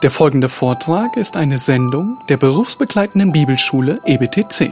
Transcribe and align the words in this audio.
Der 0.00 0.12
folgende 0.12 0.48
Vortrag 0.48 1.16
ist 1.16 1.36
eine 1.36 1.58
Sendung 1.58 2.18
der 2.28 2.36
berufsbegleitenden 2.36 3.32
Bibelschule 3.32 3.98
EBTC. 4.06 4.70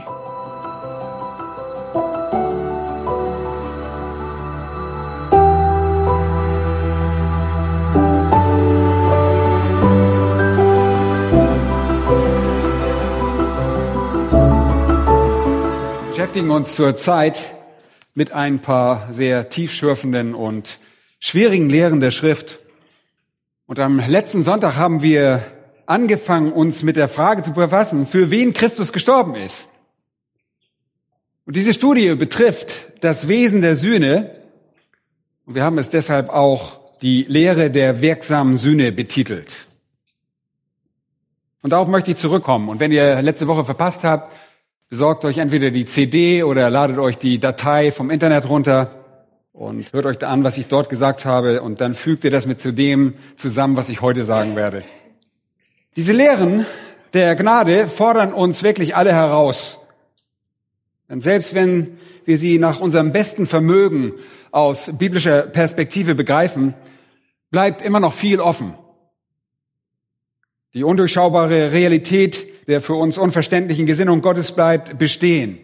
Wir 15.99 16.07
beschäftigen 16.07 16.51
uns 16.51 16.73
zurzeit 16.73 17.53
mit 18.15 18.31
ein 18.31 18.59
paar 18.59 19.09
sehr 19.11 19.49
tiefschürfenden 19.49 20.35
und 20.35 20.79
schwierigen 21.19 21.69
Lehren 21.69 21.99
der 21.99 22.11
Schrift. 22.11 22.59
Und 23.67 23.79
am 23.79 23.99
letzten 23.99 24.45
Sonntag 24.45 24.77
haben 24.77 25.01
wir 25.01 25.43
angefangen, 25.85 26.53
uns 26.53 26.83
mit 26.83 26.95
der 26.95 27.09
Frage 27.09 27.43
zu 27.43 27.51
befassen, 27.51 28.07
für 28.07 28.31
wen 28.31 28.53
Christus 28.53 28.93
gestorben 28.93 29.35
ist. 29.35 29.67
Und 31.45 31.57
diese 31.57 31.73
Studie 31.73 32.15
betrifft 32.15 32.93
das 33.01 33.27
Wesen 33.27 33.61
der 33.61 33.75
Sühne. 33.75 34.31
Und 35.45 35.55
wir 35.55 35.63
haben 35.63 35.77
es 35.77 35.89
deshalb 35.89 36.29
auch 36.29 36.79
die 37.01 37.23
Lehre 37.23 37.69
der 37.69 38.01
wirksamen 38.01 38.57
Sühne 38.57 38.93
betitelt. 38.93 39.67
Und 41.61 41.71
darauf 41.71 41.89
möchte 41.89 42.11
ich 42.11 42.17
zurückkommen. 42.17 42.69
Und 42.69 42.79
wenn 42.79 42.93
ihr 42.93 43.21
letzte 43.21 43.47
Woche 43.47 43.65
verpasst 43.65 44.05
habt, 44.05 44.33
besorgt 44.87 45.25
euch 45.25 45.39
entweder 45.39 45.71
die 45.71 45.85
CD 45.85 46.43
oder 46.43 46.69
ladet 46.69 46.99
euch 46.99 47.17
die 47.17 47.37
Datei 47.37 47.91
vom 47.91 48.11
Internet 48.11 48.47
runter 48.47 48.96
und 49.57 49.91
hört 49.91 50.05
euch 50.05 50.19
da 50.19 50.29
an, 50.29 50.43
was 50.43 50.57
ich 50.59 50.67
dort 50.67 50.87
gesagt 50.87 51.25
habe 51.25 51.63
und 51.63 51.81
dann 51.81 51.95
fügt 51.95 52.23
ihr 52.23 52.29
das 52.31 52.45
mit 52.45 52.61
zu 52.61 52.71
dem 52.71 53.15
zusammen, 53.37 53.75
was 53.75 53.89
ich 53.89 54.01
heute 54.01 54.23
sagen 54.23 54.55
werde. 54.55 54.83
Diese 55.95 56.13
Lehren 56.13 56.67
der 57.13 57.35
Gnade 57.35 57.87
fordern 57.87 58.33
uns 58.33 58.61
wirklich 58.61 58.95
alle 58.95 59.11
heraus. 59.11 59.79
Denn 61.09 61.21
selbst 61.21 61.55
wenn 61.55 61.97
wir 62.25 62.37
sie 62.37 62.59
nach 62.59 62.79
unserem 62.79 63.11
besten 63.11 63.47
Vermögen 63.47 64.13
aus 64.51 64.91
biblischer 64.93 65.41
Perspektive 65.43 66.13
begreifen, 66.13 66.75
bleibt 67.49 67.81
immer 67.81 67.99
noch 67.99 68.13
viel 68.13 68.39
offen. 68.39 68.75
Die 70.75 70.83
undurchschaubare 70.83 71.71
Realität 71.71 72.45
der 72.67 72.81
für 72.81 72.95
uns 72.95 73.17
unverständlichen 73.17 73.85
Gesinnung 73.85 74.21
Gottes 74.21 74.51
bleibt 74.51 74.97
bestehen. 74.97 75.59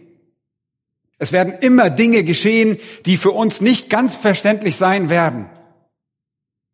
Es 1.17 1.31
werden 1.31 1.53
immer 1.61 1.89
Dinge 1.89 2.23
geschehen, 2.23 2.77
die 3.05 3.17
für 3.17 3.31
uns 3.31 3.61
nicht 3.61 3.89
ganz 3.89 4.15
verständlich 4.15 4.75
sein 4.75 5.09
werden. 5.09 5.49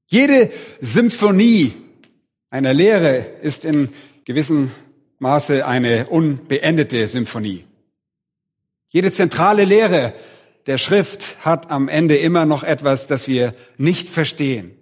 Jede 0.08 0.52
Symphonie 0.82 1.74
einer 2.50 2.74
Lehre 2.74 3.26
ist 3.42 3.64
in 3.64 3.90
gewissem 4.26 4.72
Maße 5.20 5.66
eine 5.68 6.08
unbeendete 6.08 7.08
Symphonie. 7.08 7.66
Jede 8.88 9.12
zentrale 9.12 9.66
Lehre 9.66 10.14
der 10.66 10.78
Schrift 10.78 11.38
hat 11.46 11.70
am 11.70 11.88
Ende 11.88 12.18
immer 12.18 12.46
noch 12.46 12.64
etwas, 12.64 13.08
das 13.08 13.28
wir 13.28 13.54
nicht 13.78 14.10
verstehen, 14.10 14.76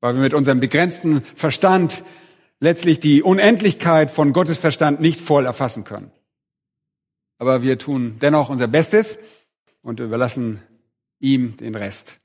weil 0.00 0.14
wir 0.14 0.22
mit 0.22 0.34
unserem 0.34 0.60
begrenzten 0.60 1.22
Verstand 1.34 2.02
letztlich 2.60 3.00
die 3.00 3.22
Unendlichkeit 3.22 4.10
von 4.10 4.32
Gottes 4.32 4.56
Verstand 4.56 5.00
nicht 5.00 5.20
voll 5.20 5.44
erfassen 5.44 5.84
können. 5.84 6.10
Aber 7.38 7.62
wir 7.62 7.78
tun 7.78 8.16
dennoch 8.20 8.48
unser 8.48 8.68
Bestes 8.68 9.18
und 9.82 10.00
überlassen 10.00 10.62
ihm 11.20 11.56
den 11.56 11.74
Rest. 11.74 12.16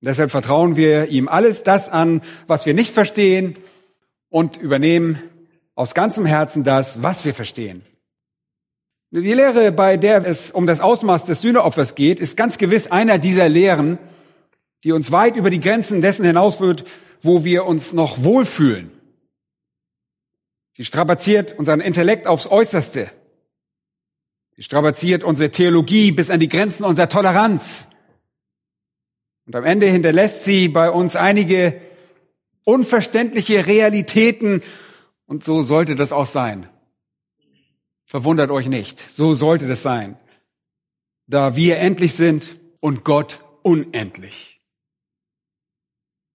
Und 0.00 0.08
deshalb 0.08 0.30
vertrauen 0.30 0.76
wir 0.76 1.08
ihm 1.08 1.28
alles 1.28 1.62
das 1.62 1.88
an, 1.88 2.22
was 2.46 2.66
wir 2.66 2.74
nicht 2.74 2.92
verstehen 2.92 3.56
und 4.28 4.56
übernehmen 4.56 5.22
aus 5.74 5.94
ganzem 5.94 6.26
Herzen 6.26 6.64
das, 6.64 7.02
was 7.02 7.24
wir 7.24 7.34
verstehen. 7.34 7.82
Die 9.12 9.32
Lehre, 9.32 9.72
bei 9.72 9.96
der 9.96 10.24
es 10.24 10.52
um 10.52 10.66
das 10.66 10.80
Ausmaß 10.80 11.26
des 11.26 11.40
Sühneopfers 11.40 11.96
geht, 11.96 12.20
ist 12.20 12.36
ganz 12.36 12.58
gewiss 12.58 12.90
einer 12.90 13.18
dieser 13.18 13.48
Lehren, 13.48 13.98
die 14.84 14.92
uns 14.92 15.10
weit 15.10 15.36
über 15.36 15.50
die 15.50 15.60
Grenzen 15.60 16.00
dessen 16.00 16.24
hinausführt, 16.24 16.84
wo 17.20 17.44
wir 17.44 17.66
uns 17.66 17.92
noch 17.92 18.22
wohlfühlen. 18.22 18.92
Sie 20.76 20.84
strapaziert 20.84 21.58
unseren 21.58 21.80
Intellekt 21.80 22.26
aufs 22.26 22.46
Äußerste. 22.46 23.10
Sie 24.60 24.64
strapaziert 24.64 25.24
unsere 25.24 25.50
Theologie 25.50 26.12
bis 26.12 26.28
an 26.28 26.38
die 26.38 26.50
Grenzen 26.50 26.84
unserer 26.84 27.08
Toleranz. 27.08 27.86
Und 29.46 29.56
am 29.56 29.64
Ende 29.64 29.86
hinterlässt 29.86 30.44
sie 30.44 30.68
bei 30.68 30.90
uns 30.90 31.16
einige 31.16 31.80
unverständliche 32.64 33.66
Realitäten. 33.66 34.62
Und 35.24 35.44
so 35.44 35.62
sollte 35.62 35.96
das 35.96 36.12
auch 36.12 36.26
sein. 36.26 36.68
Verwundert 38.04 38.50
euch 38.50 38.68
nicht. 38.68 39.02
So 39.10 39.32
sollte 39.32 39.66
das 39.66 39.80
sein. 39.80 40.18
Da 41.26 41.56
wir 41.56 41.78
endlich 41.78 42.12
sind 42.12 42.60
und 42.80 43.02
Gott 43.02 43.40
unendlich. 43.62 44.60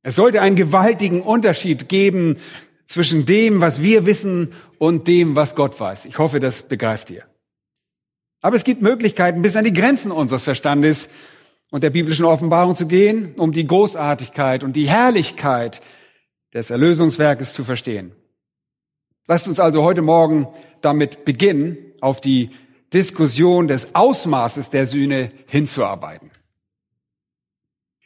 Es 0.01 0.15
sollte 0.15 0.41
einen 0.41 0.55
gewaltigen 0.55 1.21
Unterschied 1.21 1.89
geben 1.89 2.39
zwischen 2.87 3.27
dem, 3.27 3.61
was 3.61 3.83
wir 3.83 4.07
wissen 4.07 4.53
und 4.79 5.07
dem, 5.07 5.35
was 5.35 5.53
Gott 5.53 5.79
weiß. 5.79 6.05
Ich 6.05 6.17
hoffe, 6.17 6.39
das 6.39 6.63
begreift 6.63 7.11
ihr. 7.11 7.23
Aber 8.45 8.57
es 8.57 8.63
gibt 8.63 8.83
Möglichkeiten, 8.83 9.41
bis 9.41 9.55
an 9.55 9.65
die 9.65 9.73
Grenzen 9.73 10.11
unseres 10.11 10.43
Verstandes 10.43 11.09
und 11.71 11.83
der 11.83 11.89
biblischen 11.89 12.25
Offenbarung 12.25 12.75
zu 12.75 12.85
gehen, 12.85 13.33
um 13.39 13.51
die 13.51 13.65
Großartigkeit 13.65 14.63
und 14.63 14.73
die 14.73 14.87
Herrlichkeit 14.87 15.81
des 16.53 16.69
Erlösungswerkes 16.69 17.55
zu 17.55 17.63
verstehen. 17.63 18.11
Lasst 19.25 19.47
uns 19.47 19.59
also 19.59 19.81
heute 19.81 20.03
Morgen 20.03 20.47
damit 20.81 21.25
beginnen, 21.25 21.75
auf 22.01 22.21
die 22.21 22.51
Diskussion 22.93 23.67
des 23.67 23.95
Ausmaßes 23.95 24.69
der 24.69 24.85
Sühne 24.85 25.29
hinzuarbeiten. 25.47 26.29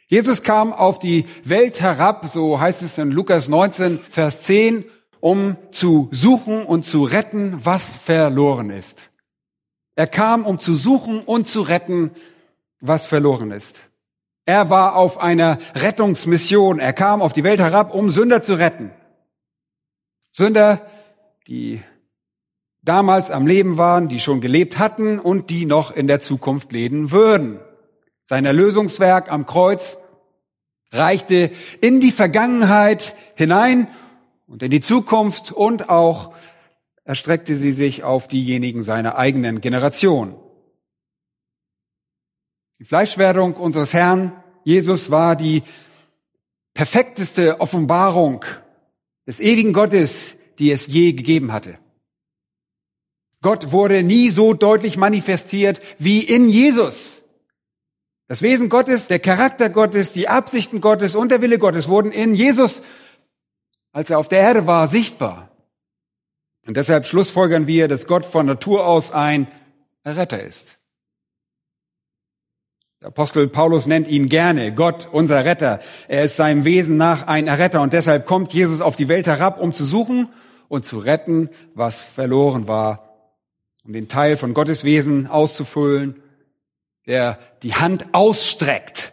Jesus 0.06 0.42
kam 0.42 0.72
auf 0.72 0.98
die 0.98 1.26
Welt 1.44 1.82
herab, 1.82 2.26
so 2.28 2.58
heißt 2.58 2.80
es 2.80 2.96
in 2.96 3.10
Lukas 3.10 3.48
19, 3.48 4.00
Vers 4.08 4.40
10, 4.40 4.86
um 5.20 5.58
zu 5.70 6.08
suchen 6.12 6.64
und 6.64 6.86
zu 6.86 7.04
retten, 7.04 7.58
was 7.62 7.94
verloren 7.94 8.70
ist. 8.70 9.09
Er 10.00 10.06
kam, 10.06 10.46
um 10.46 10.58
zu 10.58 10.76
suchen 10.76 11.20
und 11.20 11.46
zu 11.46 11.60
retten, 11.60 12.12
was 12.80 13.04
verloren 13.04 13.50
ist. 13.50 13.82
Er 14.46 14.70
war 14.70 14.96
auf 14.96 15.18
einer 15.18 15.58
Rettungsmission. 15.74 16.78
Er 16.78 16.94
kam 16.94 17.20
auf 17.20 17.34
die 17.34 17.44
Welt 17.44 17.60
herab, 17.60 17.92
um 17.92 18.08
Sünder 18.08 18.42
zu 18.42 18.54
retten. 18.54 18.92
Sünder, 20.32 20.86
die 21.46 21.82
damals 22.80 23.30
am 23.30 23.46
Leben 23.46 23.76
waren, 23.76 24.08
die 24.08 24.20
schon 24.20 24.40
gelebt 24.40 24.78
hatten 24.78 25.18
und 25.18 25.50
die 25.50 25.66
noch 25.66 25.90
in 25.90 26.06
der 26.06 26.20
Zukunft 26.20 26.72
leben 26.72 27.10
würden. 27.10 27.60
Sein 28.24 28.46
Erlösungswerk 28.46 29.30
am 29.30 29.44
Kreuz 29.44 29.98
reichte 30.92 31.50
in 31.82 32.00
die 32.00 32.10
Vergangenheit 32.10 33.14
hinein 33.34 33.86
und 34.46 34.62
in 34.62 34.70
die 34.70 34.80
Zukunft 34.80 35.52
und 35.52 35.90
auch 35.90 36.32
erstreckte 37.10 37.56
sie 37.56 37.72
sich 37.72 38.04
auf 38.04 38.28
diejenigen 38.28 38.84
seiner 38.84 39.18
eigenen 39.18 39.60
Generation. 39.60 40.36
Die 42.78 42.84
Fleischwerdung 42.84 43.54
unseres 43.54 43.92
Herrn 43.92 44.44
Jesus 44.62 45.10
war 45.10 45.34
die 45.34 45.64
perfekteste 46.72 47.60
Offenbarung 47.60 48.44
des 49.26 49.40
ewigen 49.40 49.72
Gottes, 49.72 50.36
die 50.60 50.70
es 50.70 50.86
je 50.86 51.12
gegeben 51.12 51.50
hatte. 51.50 51.80
Gott 53.42 53.72
wurde 53.72 54.04
nie 54.04 54.28
so 54.28 54.54
deutlich 54.54 54.96
manifestiert 54.96 55.80
wie 55.98 56.22
in 56.22 56.48
Jesus. 56.48 57.24
Das 58.28 58.40
Wesen 58.40 58.68
Gottes, 58.68 59.08
der 59.08 59.18
Charakter 59.18 59.68
Gottes, 59.68 60.12
die 60.12 60.28
Absichten 60.28 60.80
Gottes 60.80 61.16
und 61.16 61.32
der 61.32 61.42
Wille 61.42 61.58
Gottes 61.58 61.88
wurden 61.88 62.12
in 62.12 62.36
Jesus, 62.36 62.82
als 63.90 64.10
er 64.10 64.20
auf 64.20 64.28
der 64.28 64.38
Erde 64.38 64.68
war, 64.68 64.86
sichtbar. 64.86 65.49
Und 66.70 66.76
deshalb 66.76 67.04
schlussfolgern 67.04 67.66
wir, 67.66 67.88
dass 67.88 68.06
Gott 68.06 68.24
von 68.24 68.46
Natur 68.46 68.86
aus 68.86 69.10
ein 69.10 69.48
Erretter 70.04 70.40
ist. 70.40 70.78
Der 73.00 73.08
Apostel 73.08 73.48
Paulus 73.48 73.86
nennt 73.86 74.06
ihn 74.06 74.28
gerne 74.28 74.72
Gott, 74.72 75.08
unser 75.10 75.44
Retter. 75.44 75.80
Er 76.06 76.22
ist 76.22 76.36
seinem 76.36 76.64
Wesen 76.64 76.96
nach 76.96 77.26
ein 77.26 77.48
Erretter 77.48 77.80
und 77.80 77.92
deshalb 77.92 78.24
kommt 78.24 78.52
Jesus 78.52 78.80
auf 78.80 78.94
die 78.94 79.08
Welt 79.08 79.26
herab, 79.26 79.60
um 79.60 79.72
zu 79.72 79.84
suchen 79.84 80.28
und 80.68 80.86
zu 80.86 81.00
retten, 81.00 81.48
was 81.74 82.02
verloren 82.02 82.68
war, 82.68 83.32
um 83.84 83.92
den 83.92 84.06
Teil 84.06 84.36
von 84.36 84.54
Gottes 84.54 84.84
Wesen 84.84 85.26
auszufüllen, 85.26 86.22
der 87.04 87.40
die 87.64 87.74
Hand 87.74 88.06
ausstreckt, 88.12 89.12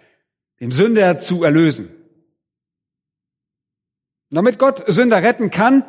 dem 0.59 0.71
Sünder 0.71 1.17
zu 1.17 1.43
erlösen. 1.43 1.89
Damit 4.29 4.59
Gott 4.59 4.83
Sünder 4.85 5.23
retten 5.23 5.49
kann, 5.49 5.85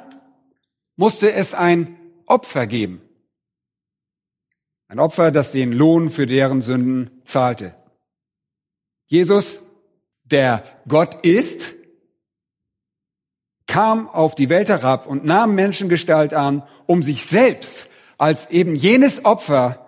musste 0.99 1.33
es 1.33 1.55
ein 1.55 1.97
Opfer 2.27 2.67
geben. 2.67 3.01
Ein 4.89 4.99
Opfer, 4.99 5.31
das 5.31 5.53
den 5.53 5.73
Lohn 5.73 6.11
für 6.11 6.27
deren 6.27 6.61
Sünden 6.61 7.23
zahlte. 7.25 7.75
Jesus, 9.07 9.63
der 10.25 10.65
Gott 10.87 11.25
ist, 11.25 11.75
kam 13.67 14.09
auf 14.09 14.35
die 14.35 14.49
Welt 14.49 14.69
herab 14.69 15.07
und 15.07 15.25
nahm 15.25 15.55
Menschengestalt 15.55 16.35
an, 16.35 16.67
um 16.87 17.03
sich 17.03 17.25
selbst 17.25 17.89
als 18.17 18.51
eben 18.51 18.75
jenes 18.75 19.25
Opfer 19.25 19.87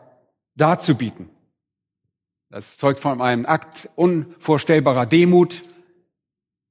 darzubieten. 0.54 1.28
Das 2.50 2.76
zeugt 2.76 3.00
von 3.00 3.20
einem 3.20 3.46
Akt 3.46 3.88
unvorstellbarer 3.96 5.06
Demut, 5.06 5.62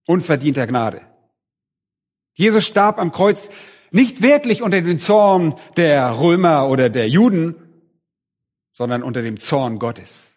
unverdienter 0.06 0.66
Gnade. 0.66 1.02
Jesus 2.34 2.66
starb 2.66 3.00
am 3.00 3.12
Kreuz 3.12 3.50
nicht 3.92 4.22
wirklich 4.22 4.62
unter 4.62 4.82
dem 4.82 5.00
Zorn 5.00 5.56
der 5.78 6.20
Römer 6.20 6.70
oder 6.70 6.90
der 6.90 7.10
Juden, 7.10 7.56
sondern 8.72 9.04
unter 9.04 9.22
dem 9.22 9.40
Zorn 9.40 9.80
Gottes. 9.80 10.28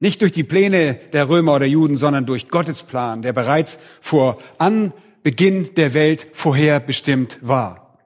Nicht 0.00 0.22
durch 0.22 0.32
die 0.32 0.44
Pläne 0.44 0.94
der 1.12 1.28
Römer 1.28 1.56
oder 1.56 1.66
Juden, 1.66 1.96
sondern 1.96 2.24
durch 2.24 2.48
Gottes 2.48 2.82
Plan, 2.82 3.22
der 3.22 3.32
bereits 3.32 3.78
vor 4.00 4.38
Anbeginn 4.58 5.74
der 5.74 5.92
Welt 5.92 6.28
vorherbestimmt 6.32 7.38
war. 7.42 7.98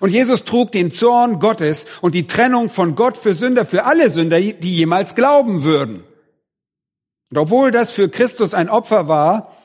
Und 0.00 0.10
Jesus 0.10 0.44
trug 0.44 0.72
den 0.72 0.90
Zorn 0.90 1.38
Gottes 1.38 1.86
und 2.00 2.14
die 2.14 2.26
Trennung 2.26 2.70
von 2.70 2.96
Gott 2.96 3.16
für 3.16 3.34
Sünder, 3.34 3.64
für 3.64 3.84
alle 3.84 4.10
Sünder, 4.10 4.40
die 4.40 4.74
jemals 4.74 5.14
glauben 5.14 5.62
würden. 5.62 6.02
Und 7.30 7.38
obwohl 7.38 7.70
das 7.70 7.92
für 7.92 8.08
Christus 8.08 8.52
ein 8.52 8.68
Opfer 8.68 9.06
war, 9.06 9.56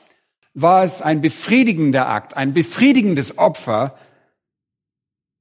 war 0.54 0.84
es 0.84 1.02
ein 1.02 1.20
befriedigender 1.20 2.08
Akt, 2.08 2.36
ein 2.36 2.52
befriedigendes 2.52 3.38
Opfer. 3.38 3.96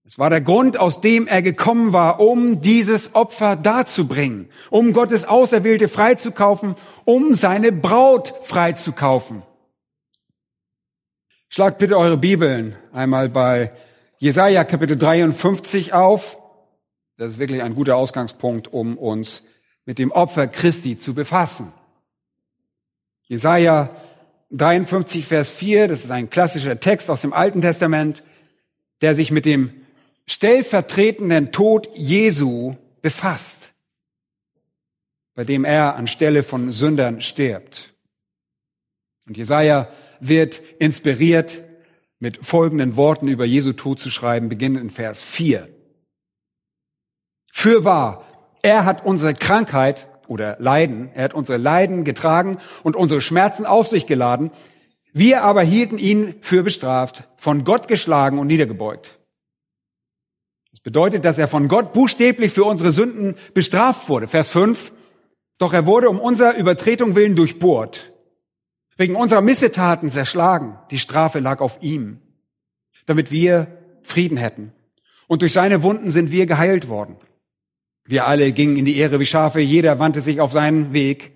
Es 0.05 0.17
war 0.19 0.29
der 0.29 0.41
Grund, 0.41 0.77
aus 0.77 1.01
dem 1.01 1.27
er 1.27 1.41
gekommen 1.41 1.91
war, 1.93 2.19
um 2.19 2.61
dieses 2.61 3.15
Opfer 3.15 3.55
darzubringen, 3.55 4.49
um 4.69 4.93
Gottes 4.93 5.25
Auserwählte 5.25 5.87
freizukaufen, 5.87 6.75
um 7.03 7.33
seine 7.33 7.71
Braut 7.71 8.33
freizukaufen. 8.43 9.41
Schlagt 11.49 11.77
bitte 11.77 11.97
eure 11.97 12.17
Bibeln 12.17 12.75
einmal 12.91 13.29
bei 13.29 13.71
Jesaja 14.19 14.63
Kapitel 14.63 14.97
53 14.97 15.93
auf. 15.93 16.37
Das 17.17 17.33
ist 17.33 17.39
wirklich 17.39 17.63
ein 17.63 17.75
guter 17.75 17.95
Ausgangspunkt, 17.95 18.71
um 18.71 18.97
uns 18.97 19.43
mit 19.85 19.99
dem 19.99 20.11
Opfer 20.11 20.47
Christi 20.47 20.97
zu 20.97 21.13
befassen. 21.13 21.71
Jesaja 23.27 23.89
53, 24.51 25.25
Vers 25.25 25.51
4, 25.51 25.87
das 25.87 26.05
ist 26.05 26.11
ein 26.11 26.29
klassischer 26.29 26.79
Text 26.79 27.09
aus 27.09 27.21
dem 27.21 27.33
Alten 27.33 27.61
Testament, 27.61 28.23
der 29.01 29.13
sich 29.13 29.31
mit 29.31 29.45
dem 29.45 29.73
stellvertretenden 30.25 31.51
Tod 31.51 31.89
Jesu 31.95 32.75
befasst, 33.01 33.73
bei 35.35 35.43
dem 35.43 35.65
er 35.65 35.95
anstelle 35.95 36.43
von 36.43 36.71
Sündern 36.71 37.21
stirbt. 37.21 37.93
Und 39.27 39.37
Jesaja 39.37 39.89
wird 40.19 40.61
inspiriert, 40.79 41.63
mit 42.19 42.43
folgenden 42.43 42.95
Worten 42.95 43.27
über 43.27 43.45
Jesu 43.45 43.73
Tod 43.73 43.99
zu 43.99 44.09
schreiben, 44.09 44.49
beginnend 44.49 44.81
in 44.81 44.89
Vers 44.89 45.21
4. 45.21 45.69
Fürwahr, 47.51 48.25
er 48.63 48.85
hat 48.85 49.05
unsere 49.05 49.35
Krankheit 49.35 50.07
oder 50.27 50.57
Leiden. 50.59 51.09
Er 51.13 51.25
hat 51.25 51.33
unsere 51.33 51.57
Leiden 51.57 52.03
getragen 52.03 52.57
und 52.83 52.95
unsere 52.95 53.21
Schmerzen 53.21 53.65
auf 53.65 53.87
sich 53.87 54.07
geladen. 54.07 54.51
Wir 55.13 55.43
aber 55.43 55.61
hielten 55.61 55.97
ihn 55.97 56.35
für 56.41 56.63
bestraft, 56.63 57.23
von 57.37 57.63
Gott 57.63 57.87
geschlagen 57.87 58.39
und 58.39 58.47
niedergebeugt. 58.47 59.17
Das 60.71 60.81
bedeutet, 60.81 61.25
dass 61.25 61.39
er 61.39 61.47
von 61.47 61.67
Gott 61.67 61.93
buchstäblich 61.93 62.53
für 62.53 62.65
unsere 62.65 62.91
Sünden 62.91 63.35
bestraft 63.53 64.09
wurde. 64.09 64.27
Vers 64.27 64.51
5. 64.51 64.91
Doch 65.57 65.73
er 65.73 65.85
wurde 65.85 66.09
um 66.09 66.19
unserer 66.19 66.55
Übertretung 66.55 67.15
willen 67.15 67.35
durchbohrt, 67.35 68.13
wegen 68.95 69.15
unserer 69.15 69.41
Missetaten 69.41 70.11
zerschlagen. 70.11 70.77
Die 70.91 70.99
Strafe 70.99 71.39
lag 71.39 71.61
auf 71.61 71.81
ihm, 71.81 72.21
damit 73.07 73.31
wir 73.31 73.67
Frieden 74.03 74.37
hätten. 74.37 74.71
Und 75.27 75.41
durch 75.41 75.53
seine 75.53 75.83
Wunden 75.83 76.11
sind 76.11 76.31
wir 76.31 76.45
geheilt 76.45 76.89
worden. 76.89 77.17
Wir 78.07 78.25
alle 78.25 78.53
gingen 78.53 78.77
in 78.77 78.85
die 78.85 78.97
Ehre 78.97 79.19
wie 79.19 79.25
Schafe, 79.25 79.59
jeder 79.59 79.99
wandte 79.99 80.21
sich 80.21 80.39
auf 80.39 80.53
seinen 80.53 80.93
Weg, 80.93 81.33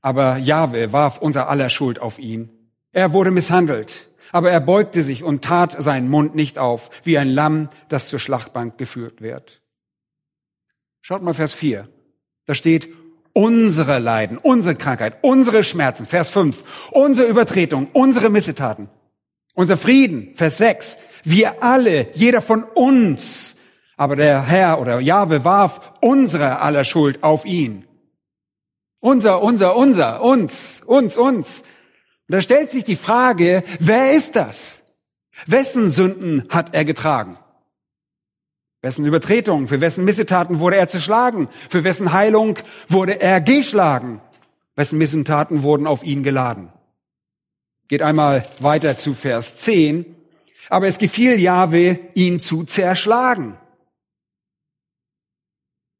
aber 0.00 0.36
Jahwe 0.36 0.92
warf 0.92 1.18
unser 1.18 1.48
aller 1.48 1.68
Schuld 1.68 1.98
auf 1.98 2.18
ihn. 2.18 2.50
Er 2.92 3.12
wurde 3.12 3.32
misshandelt, 3.32 4.08
aber 4.30 4.50
er 4.50 4.60
beugte 4.60 5.02
sich 5.02 5.24
und 5.24 5.42
tat 5.42 5.74
seinen 5.82 6.08
Mund 6.08 6.36
nicht 6.36 6.58
auf, 6.58 6.90
wie 7.02 7.18
ein 7.18 7.28
Lamm, 7.28 7.68
das 7.88 8.08
zur 8.08 8.20
Schlachtbank 8.20 8.78
geführt 8.78 9.20
wird. 9.20 9.60
Schaut 11.00 11.22
mal 11.22 11.34
Vers 11.34 11.52
4. 11.52 11.88
Da 12.46 12.54
steht, 12.54 12.88
unsere 13.32 13.98
Leiden, 13.98 14.38
unsere 14.38 14.76
Krankheit, 14.76 15.18
unsere 15.22 15.64
Schmerzen, 15.64 16.06
Vers 16.06 16.30
5, 16.30 16.62
unsere 16.92 17.28
Übertretung, 17.28 17.88
unsere 17.92 18.30
Missetaten, 18.30 18.88
unser 19.54 19.76
Frieden, 19.76 20.34
Vers 20.36 20.58
6, 20.58 20.98
wir 21.24 21.62
alle, 21.62 22.08
jeder 22.14 22.40
von 22.40 22.62
uns 22.62 23.53
aber 23.96 24.16
der 24.16 24.42
Herr 24.42 24.80
oder 24.80 25.00
Jahwe 25.00 25.44
warf 25.44 25.92
unsere 26.00 26.60
aller 26.60 26.84
Schuld 26.84 27.22
auf 27.22 27.44
ihn. 27.44 27.86
Unser, 29.00 29.42
unser, 29.42 29.76
unser, 29.76 30.22
uns, 30.22 30.82
uns, 30.86 31.16
uns. 31.16 31.60
Und 31.60 32.34
da 32.34 32.40
stellt 32.40 32.70
sich 32.70 32.84
die 32.84 32.96
Frage, 32.96 33.62
wer 33.78 34.12
ist 34.12 34.34
das? 34.34 34.82
Wessen 35.46 35.90
Sünden 35.90 36.44
hat 36.48 36.74
er 36.74 36.84
getragen? 36.84 37.38
Wessen 38.80 39.04
Übertretungen, 39.04 39.66
für 39.66 39.80
wessen 39.80 40.04
Missetaten 40.04 40.58
wurde 40.58 40.76
er 40.76 40.88
zerschlagen? 40.88 41.48
Für 41.68 41.84
wessen 41.84 42.12
Heilung 42.12 42.58
wurde 42.88 43.20
er 43.20 43.40
geschlagen? 43.40 44.20
Wessen 44.76 44.98
Missetaten 44.98 45.62
wurden 45.62 45.86
auf 45.86 46.02
ihn 46.02 46.22
geladen? 46.22 46.72
Geht 47.88 48.02
einmal 48.02 48.44
weiter 48.60 48.98
zu 48.98 49.14
Vers 49.14 49.56
10. 49.58 50.06
Aber 50.70 50.86
es 50.86 50.98
gefiel 50.98 51.38
Jahwe, 51.38 51.98
ihn 52.14 52.40
zu 52.40 52.64
zerschlagen. 52.64 53.56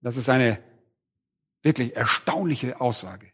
Das 0.04 0.18
ist 0.18 0.28
eine 0.28 0.62
wirklich 1.62 1.96
erstaunliche 1.96 2.78
Aussage. 2.78 3.32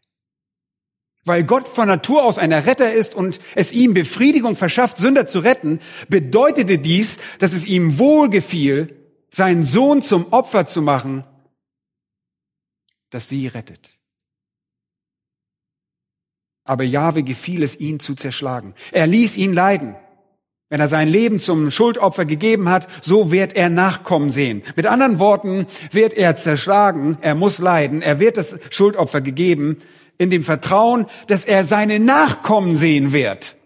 Weil 1.25 1.43
Gott 1.43 1.67
von 1.67 1.87
Natur 1.87 2.23
aus 2.23 2.39
ein 2.39 2.53
Retter 2.53 2.93
ist 2.93 3.13
und 3.13 3.41
es 3.55 3.73
ihm 3.73 3.93
Befriedigung 3.93 4.55
verschafft, 4.55 4.97
Sünder 4.97 5.27
zu 5.27 5.39
retten, 5.39 5.81
bedeutete 6.07 6.79
dies, 6.79 7.19
dass 7.39 7.51
es 7.51 7.65
ihm 7.65 7.99
wohlgefiel, 7.99 8.97
seinen 9.29 9.65
Sohn 9.65 10.01
zum 10.01 10.31
Opfer 10.31 10.65
zu 10.65 10.81
machen, 10.81 11.27
das 13.09 13.27
sie 13.27 13.47
rettet. 13.47 13.99
Aber 16.63 16.85
Jahwe 16.85 17.23
gefiel 17.23 17.63
es, 17.63 17.77
ihn 17.77 17.99
zu 17.99 18.15
zerschlagen. 18.15 18.75
Er 18.93 19.07
ließ 19.07 19.35
ihn 19.35 19.51
leiden. 19.51 19.97
Wenn 20.71 20.79
er 20.79 20.87
sein 20.87 21.09
Leben 21.09 21.41
zum 21.41 21.69
Schuldopfer 21.69 22.23
gegeben 22.23 22.69
hat, 22.69 22.87
so 23.01 23.29
wird 23.29 23.57
er 23.57 23.67
Nachkommen 23.67 24.29
sehen. 24.29 24.63
Mit 24.77 24.85
anderen 24.85 25.19
Worten, 25.19 25.67
wird 25.91 26.13
er 26.13 26.37
zerschlagen, 26.37 27.17
er 27.19 27.35
muss 27.35 27.59
leiden, 27.59 28.01
er 28.01 28.21
wird 28.21 28.37
das 28.37 28.57
Schuldopfer 28.69 29.19
gegeben, 29.19 29.81
in 30.17 30.29
dem 30.29 30.45
Vertrauen, 30.45 31.07
dass 31.27 31.43
er 31.43 31.65
seine 31.65 31.99
Nachkommen 31.99 32.77
sehen 32.77 33.11
wird. 33.11 33.57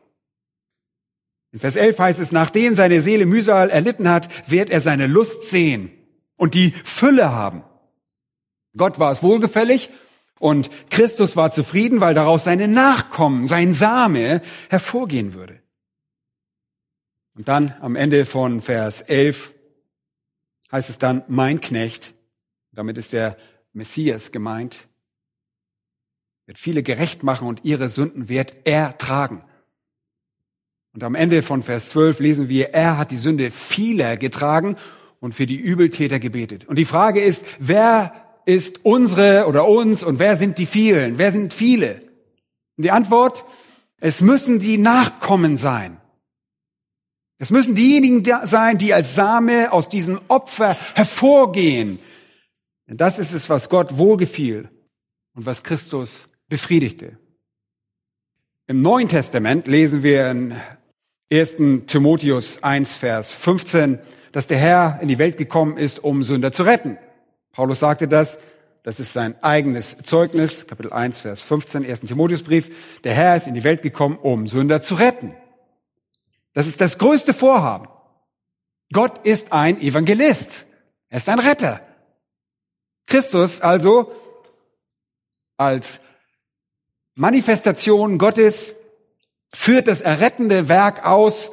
In 1.51 1.59
Vers 1.59 1.75
11 1.75 1.99
heißt 1.99 2.19
es, 2.19 2.31
nachdem 2.31 2.73
seine 2.73 2.99
Seele 3.01 3.27
Mühsal 3.27 3.69
erlitten 3.69 4.09
hat, 4.09 4.27
wird 4.49 4.71
er 4.71 4.81
seine 4.81 5.05
Lust 5.05 5.47
sehen 5.47 5.91
und 6.37 6.55
die 6.55 6.73
Fülle 6.83 7.31
haben. 7.31 7.61
Gott 8.75 8.97
war 8.97 9.11
es 9.11 9.21
wohlgefällig 9.21 9.91
und 10.39 10.71
Christus 10.89 11.37
war 11.37 11.51
zufrieden, 11.51 12.01
weil 12.01 12.15
daraus 12.15 12.45
seine 12.45 12.67
Nachkommen, 12.67 13.45
sein 13.45 13.73
Same 13.73 14.41
hervorgehen 14.69 15.35
würde. 15.35 15.59
Und 17.35 17.47
dann 17.49 17.75
am 17.81 17.95
Ende 17.95 18.25
von 18.25 18.61
Vers 18.61 19.01
11 19.01 19.53
heißt 20.71 20.89
es 20.89 20.97
dann, 20.97 21.23
mein 21.27 21.59
Knecht, 21.61 22.13
damit 22.71 22.97
ist 22.97 23.13
der 23.13 23.37
Messias 23.73 24.31
gemeint, 24.31 24.87
wird 26.45 26.57
viele 26.57 26.81
gerecht 26.81 27.23
machen 27.23 27.47
und 27.47 27.65
ihre 27.65 27.89
Sünden 27.89 28.29
wird 28.29 28.53
er 28.63 28.97
tragen. 28.97 29.43
Und 30.93 31.03
am 31.03 31.15
Ende 31.15 31.41
von 31.41 31.61
Vers 31.61 31.89
12 31.89 32.19
lesen 32.19 32.49
wir, 32.49 32.69
er 32.69 32.97
hat 32.97 33.11
die 33.11 33.17
Sünde 33.17 33.51
vieler 33.51 34.15
getragen 34.15 34.77
und 35.19 35.33
für 35.33 35.45
die 35.45 35.57
Übeltäter 35.57 36.19
gebetet. 36.19 36.65
Und 36.65 36.77
die 36.77 36.85
Frage 36.85 37.21
ist, 37.21 37.45
wer 37.59 38.13
ist 38.45 38.85
unsere 38.85 39.47
oder 39.47 39.67
uns 39.67 40.03
und 40.03 40.19
wer 40.19 40.37
sind 40.37 40.57
die 40.57 40.65
vielen? 40.65 41.17
Wer 41.17 41.33
sind 41.33 41.53
viele? 41.53 42.01
Und 42.77 42.83
die 42.83 42.91
Antwort, 42.91 43.43
es 43.99 44.21
müssen 44.21 44.59
die 44.59 44.77
Nachkommen 44.77 45.57
sein. 45.57 45.97
Es 47.37 47.51
müssen 47.51 47.75
diejenigen 47.75 48.23
sein, 48.45 48.77
die 48.77 48.93
als 48.93 49.15
Same 49.15 49.71
aus 49.71 49.89
diesem 49.89 50.19
Opfer 50.27 50.77
hervorgehen. 50.93 51.99
Denn 52.87 52.97
das 52.97 53.19
ist 53.19 53.33
es, 53.33 53.49
was 53.49 53.69
Gott 53.69 53.97
wohlgefiel 53.97 54.69
und 55.33 55.45
was 55.45 55.63
Christus 55.63 56.27
befriedigte. 56.47 57.17
Im 58.67 58.81
Neuen 58.81 59.09
Testament 59.09 59.67
lesen 59.67 60.01
wir 60.01 60.31
in 60.31 60.55
1. 61.31 61.57
Timotheus 61.87 62.63
1, 62.63 62.93
Vers 62.93 63.33
15, 63.33 63.99
dass 64.31 64.47
der 64.47 64.57
Herr 64.57 64.99
in 65.01 65.07
die 65.07 65.19
Welt 65.19 65.37
gekommen 65.37 65.77
ist, 65.77 66.03
um 66.03 66.23
Sünder 66.23 66.51
zu 66.51 66.63
retten. 66.63 66.97
Paulus 67.51 67.79
sagte 67.79 68.07
das, 68.07 68.39
das 68.83 68.99
ist 68.99 69.13
sein 69.13 69.35
eigenes 69.43 69.97
Zeugnis, 70.03 70.67
Kapitel 70.67 70.93
1, 70.93 71.21
Vers 71.21 71.41
15, 71.41 71.85
1. 71.85 72.01
Timotheusbrief. 72.01 72.69
Der 73.03 73.13
Herr 73.13 73.35
ist 73.35 73.47
in 73.47 73.55
die 73.55 73.63
Welt 73.63 73.81
gekommen, 73.81 74.17
um 74.21 74.47
Sünder 74.47 74.81
zu 74.81 74.95
retten. 74.95 75.33
Das 76.55 76.67
ist 76.67 76.81
das 76.81 76.97
größte 76.97 77.33
Vorhaben. 77.33 77.87
Gott 78.93 79.25
ist 79.25 79.51
ein 79.51 79.79
Evangelist. 79.79 80.65
Er 81.09 81.17
ist 81.17 81.29
ein 81.29 81.39
Retter. 81.39 81.81
Christus 83.07 83.61
also 83.61 84.11
als 85.57 85.99
Manifestation 87.13 88.17
Gottes 88.17 88.75
führt 89.53 89.87
das 89.87 89.99
errettende 89.99 90.69
Werk 90.69 91.05
aus. 91.05 91.51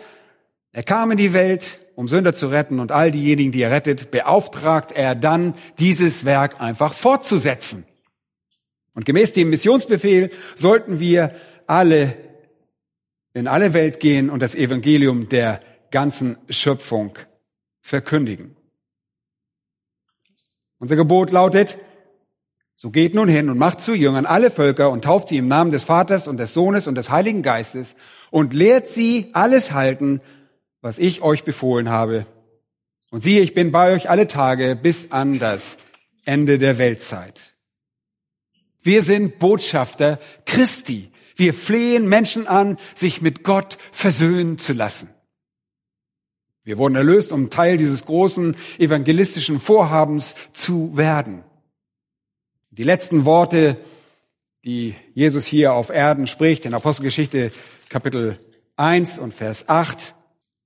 Er 0.70 0.84
kam 0.84 1.10
in 1.10 1.18
die 1.18 1.32
Welt, 1.32 1.80
um 1.96 2.06
Sünder 2.06 2.34
zu 2.34 2.46
retten 2.46 2.78
und 2.78 2.92
all 2.92 3.10
diejenigen, 3.10 3.50
die 3.50 3.62
er 3.62 3.72
rettet, 3.72 4.12
beauftragt 4.12 4.92
er 4.92 5.16
dann, 5.16 5.54
dieses 5.80 6.24
Werk 6.24 6.60
einfach 6.60 6.92
fortzusetzen. 6.92 7.84
Und 8.94 9.04
gemäß 9.04 9.32
dem 9.32 9.50
Missionsbefehl 9.50 10.30
sollten 10.54 11.00
wir 11.00 11.34
alle 11.66 12.31
in 13.34 13.46
alle 13.46 13.72
Welt 13.72 14.00
gehen 14.00 14.30
und 14.30 14.40
das 14.40 14.54
Evangelium 14.54 15.28
der 15.28 15.60
ganzen 15.90 16.36
Schöpfung 16.48 17.18
verkündigen. 17.80 18.56
Unser 20.78 20.96
Gebot 20.96 21.30
lautet, 21.30 21.78
so 22.74 22.90
geht 22.90 23.14
nun 23.14 23.28
hin 23.28 23.48
und 23.48 23.58
macht 23.58 23.80
zu 23.80 23.94
Jüngern 23.94 24.26
alle 24.26 24.50
Völker 24.50 24.90
und 24.90 25.04
tauft 25.04 25.28
sie 25.28 25.36
im 25.36 25.46
Namen 25.46 25.70
des 25.70 25.84
Vaters 25.84 26.26
und 26.26 26.38
des 26.38 26.52
Sohnes 26.52 26.88
und 26.88 26.96
des 26.96 27.10
Heiligen 27.10 27.42
Geistes 27.42 27.94
und 28.30 28.54
lehrt 28.54 28.88
sie 28.88 29.30
alles 29.34 29.72
halten, 29.72 30.20
was 30.80 30.98
ich 30.98 31.22
euch 31.22 31.44
befohlen 31.44 31.88
habe. 31.88 32.26
Und 33.10 33.22
siehe, 33.22 33.42
ich 33.42 33.54
bin 33.54 33.70
bei 33.70 33.92
euch 33.94 34.10
alle 34.10 34.26
Tage 34.26 34.74
bis 34.74 35.12
an 35.12 35.38
das 35.38 35.76
Ende 36.24 36.58
der 36.58 36.78
Weltzeit. 36.78 37.54
Wir 38.82 39.04
sind 39.04 39.38
Botschafter 39.38 40.18
Christi. 40.44 41.11
Wir 41.36 41.54
flehen 41.54 42.08
Menschen 42.08 42.46
an, 42.46 42.78
sich 42.94 43.22
mit 43.22 43.42
Gott 43.44 43.78
versöhnen 43.90 44.58
zu 44.58 44.72
lassen. 44.72 45.08
Wir 46.64 46.78
wurden 46.78 46.94
erlöst, 46.94 47.32
um 47.32 47.50
Teil 47.50 47.76
dieses 47.76 48.04
großen 48.04 48.56
evangelistischen 48.78 49.58
Vorhabens 49.58 50.36
zu 50.52 50.96
werden. 50.96 51.42
Die 52.70 52.84
letzten 52.84 53.24
Worte, 53.24 53.76
die 54.64 54.94
Jesus 55.12 55.44
hier 55.44 55.74
auf 55.74 55.90
Erden 55.90 56.26
spricht, 56.26 56.64
in 56.64 56.74
Apostelgeschichte 56.74 57.50
Kapitel 57.88 58.38
1 58.76 59.18
und 59.18 59.34
Vers 59.34 59.68
8, 59.68 60.14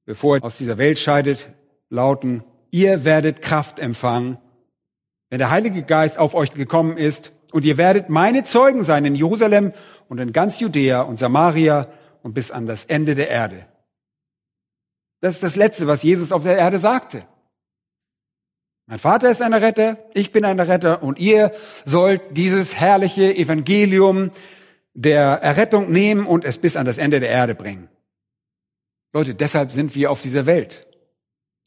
bevor 0.04 0.36
er 0.36 0.44
aus 0.44 0.58
dieser 0.58 0.78
Welt 0.78 0.98
scheidet, 0.98 1.48
lauten, 1.88 2.44
ihr 2.70 3.04
werdet 3.04 3.40
Kraft 3.40 3.78
empfangen, 3.78 4.38
wenn 5.30 5.38
der 5.38 5.50
Heilige 5.50 5.82
Geist 5.82 6.18
auf 6.18 6.34
euch 6.34 6.50
gekommen 6.52 6.98
ist, 6.98 7.32
und 7.52 7.64
ihr 7.64 7.76
werdet 7.76 8.08
meine 8.08 8.44
Zeugen 8.44 8.82
sein 8.82 9.04
in 9.04 9.14
Jerusalem 9.14 9.72
und 10.08 10.18
in 10.18 10.32
ganz 10.32 10.60
Judäa 10.60 11.02
und 11.02 11.18
Samaria 11.18 11.88
und 12.22 12.34
bis 12.34 12.50
an 12.50 12.66
das 12.66 12.84
Ende 12.84 13.14
der 13.14 13.28
Erde. 13.28 13.66
Das 15.20 15.34
ist 15.34 15.42
das 15.42 15.56
Letzte, 15.56 15.86
was 15.86 16.02
Jesus 16.02 16.32
auf 16.32 16.42
der 16.42 16.58
Erde 16.58 16.78
sagte. 16.78 17.26
Mein 18.86 18.98
Vater 18.98 19.30
ist 19.30 19.42
ein 19.42 19.52
Retter, 19.52 19.98
ich 20.14 20.30
bin 20.30 20.44
ein 20.44 20.60
Retter 20.60 21.02
und 21.02 21.18
ihr 21.18 21.52
sollt 21.84 22.22
dieses 22.30 22.76
herrliche 22.76 23.34
Evangelium 23.34 24.30
der 24.94 25.42
Errettung 25.42 25.90
nehmen 25.90 26.26
und 26.26 26.44
es 26.44 26.58
bis 26.58 26.76
an 26.76 26.86
das 26.86 26.98
Ende 26.98 27.18
der 27.20 27.30
Erde 27.30 27.54
bringen. 27.54 27.88
Leute, 29.12 29.34
deshalb 29.34 29.72
sind 29.72 29.94
wir 29.94 30.10
auf 30.10 30.22
dieser 30.22 30.46
Welt. 30.46 30.86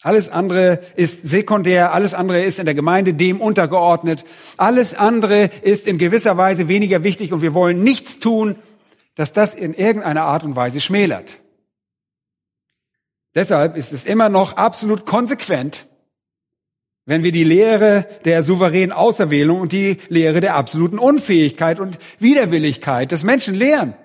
Alles 0.01 0.29
andere 0.29 0.81
ist 0.95 1.27
sekundär, 1.27 1.93
alles 1.93 2.13
andere 2.13 2.43
ist 2.43 2.57
in 2.57 2.65
der 2.65 2.75
Gemeinde 2.75 3.13
dem 3.13 3.41
untergeordnet, 3.41 4.23
alles 4.55 4.93
andere 4.93 5.49
ist 5.61 5.87
in 5.87 5.97
gewisser 5.97 6.37
Weise 6.37 6.69
weniger 6.69 7.03
wichtig 7.03 7.33
und 7.33 7.41
wir 7.41 7.53
wollen 7.53 7.83
nichts 7.83 8.19
tun, 8.19 8.55
dass 9.15 9.33
das 9.33 9.55
in 9.55 9.73
irgendeiner 9.73 10.23
Art 10.23 10.45
und 10.45 10.55
Weise 10.55 10.79
schmälert. 10.79 11.39
Deshalb 13.35 13.75
ist 13.75 13.91
es 13.91 14.05
immer 14.05 14.29
noch 14.29 14.55
absolut 14.55 15.05
konsequent, 15.05 15.85
wenn 17.05 17.23
wir 17.23 17.33
die 17.33 17.43
Lehre 17.43 18.07
der 18.23 18.41
souveränen 18.41 18.93
Auserwählung 18.93 19.59
und 19.59 19.73
die 19.73 19.97
Lehre 20.07 20.39
der 20.39 20.55
absoluten 20.55 20.97
Unfähigkeit 20.97 21.79
und 21.79 21.99
Widerwilligkeit 22.19 23.11
des 23.11 23.25
Menschen 23.25 23.53
lehren. 23.53 23.95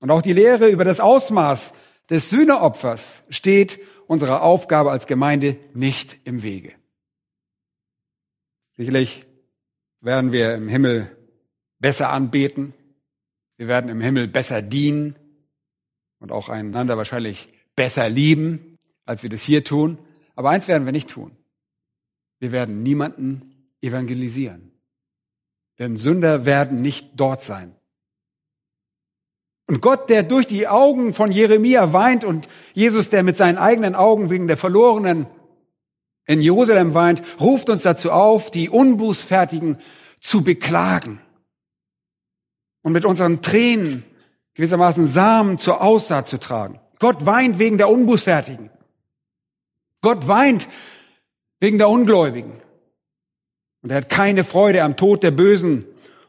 Und 0.00 0.10
auch 0.10 0.22
die 0.22 0.32
Lehre 0.32 0.68
über 0.68 0.84
das 0.84 0.98
Ausmaß 0.98 1.74
des 2.10 2.30
Sühneopfers 2.30 3.22
steht 3.28 3.78
unserer 4.08 4.42
Aufgabe 4.42 4.90
als 4.90 5.06
Gemeinde 5.06 5.56
nicht 5.74 6.18
im 6.24 6.42
Wege. 6.42 6.74
Sicherlich 8.72 9.24
werden 10.00 10.32
wir 10.32 10.54
im 10.54 10.66
Himmel 10.66 11.16
besser 11.78 12.10
anbeten, 12.10 12.74
wir 13.56 13.68
werden 13.68 13.90
im 13.90 14.00
Himmel 14.00 14.28
besser 14.28 14.62
dienen 14.62 15.16
und 16.20 16.32
auch 16.32 16.48
einander 16.48 16.96
wahrscheinlich 16.96 17.52
besser 17.76 18.08
lieben, 18.08 18.78
als 19.04 19.22
wir 19.22 19.30
das 19.30 19.42
hier 19.42 19.64
tun. 19.64 19.98
Aber 20.36 20.50
eins 20.50 20.68
werden 20.68 20.84
wir 20.84 20.92
nicht 20.92 21.10
tun. 21.10 21.36
Wir 22.38 22.52
werden 22.52 22.82
niemanden 22.82 23.68
evangelisieren. 23.80 24.70
Denn 25.78 25.96
Sünder 25.96 26.44
werden 26.44 26.82
nicht 26.82 27.10
dort 27.16 27.42
sein. 27.42 27.74
Und 29.68 29.82
Gott, 29.82 30.08
der 30.08 30.22
durch 30.22 30.46
die 30.46 30.66
Augen 30.66 31.12
von 31.12 31.30
Jeremia 31.30 31.92
weint 31.92 32.24
und 32.24 32.48
Jesus, 32.72 33.10
der 33.10 33.22
mit 33.22 33.36
seinen 33.36 33.58
eigenen 33.58 33.94
Augen 33.94 34.30
wegen 34.30 34.48
der 34.48 34.56
Verlorenen 34.56 35.26
in 36.26 36.40
Jerusalem 36.40 36.94
weint, 36.94 37.22
ruft 37.38 37.68
uns 37.68 37.82
dazu 37.82 38.10
auf, 38.10 38.50
die 38.50 38.70
Unbußfertigen 38.70 39.78
zu 40.20 40.42
beklagen 40.42 41.20
und 42.82 42.92
mit 42.92 43.04
unseren 43.04 43.42
Tränen 43.42 44.04
gewissermaßen 44.54 45.06
Samen 45.06 45.58
zur 45.58 45.82
Aussaat 45.82 46.28
zu 46.28 46.40
tragen. 46.40 46.80
Gott 46.98 47.26
weint 47.26 47.58
wegen 47.58 47.76
der 47.76 47.90
Unbußfertigen. 47.90 48.70
Gott 50.00 50.26
weint 50.28 50.66
wegen 51.60 51.76
der 51.76 51.90
Ungläubigen. 51.90 52.62
Und 53.82 53.90
er 53.90 53.98
hat 53.98 54.08
keine 54.08 54.44
Freude 54.44 54.82
am 54.82 54.96
Tod 54.96 55.22
der 55.22 55.30
Bösen. 55.30 55.84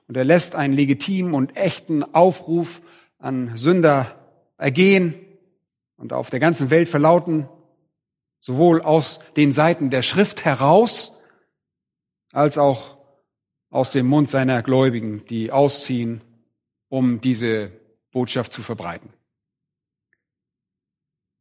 Und 0.09 0.17
er 0.17 0.25
lässt 0.25 0.55
einen 0.55 0.73
legitimen 0.73 1.33
und 1.33 1.55
echten 1.55 2.03
Aufruf 2.03 2.81
an 3.19 3.55
Sünder 3.55 4.15
ergehen 4.57 5.13
und 5.97 6.13
auf 6.13 6.29
der 6.29 6.39
ganzen 6.39 6.69
Welt 6.69 6.89
verlauten, 6.89 7.47
sowohl 8.39 8.81
aus 8.81 9.19
den 9.35 9.51
Seiten 9.51 9.89
der 9.89 10.01
Schrift 10.01 10.45
heraus, 10.45 11.15
als 12.31 12.57
auch 12.57 12.97
aus 13.69 13.91
dem 13.91 14.07
Mund 14.07 14.29
seiner 14.29 14.63
Gläubigen, 14.63 15.25
die 15.25 15.51
ausziehen, 15.51 16.21
um 16.87 17.21
diese 17.21 17.71
Botschaft 18.11 18.53
zu 18.53 18.63
verbreiten. 18.63 19.13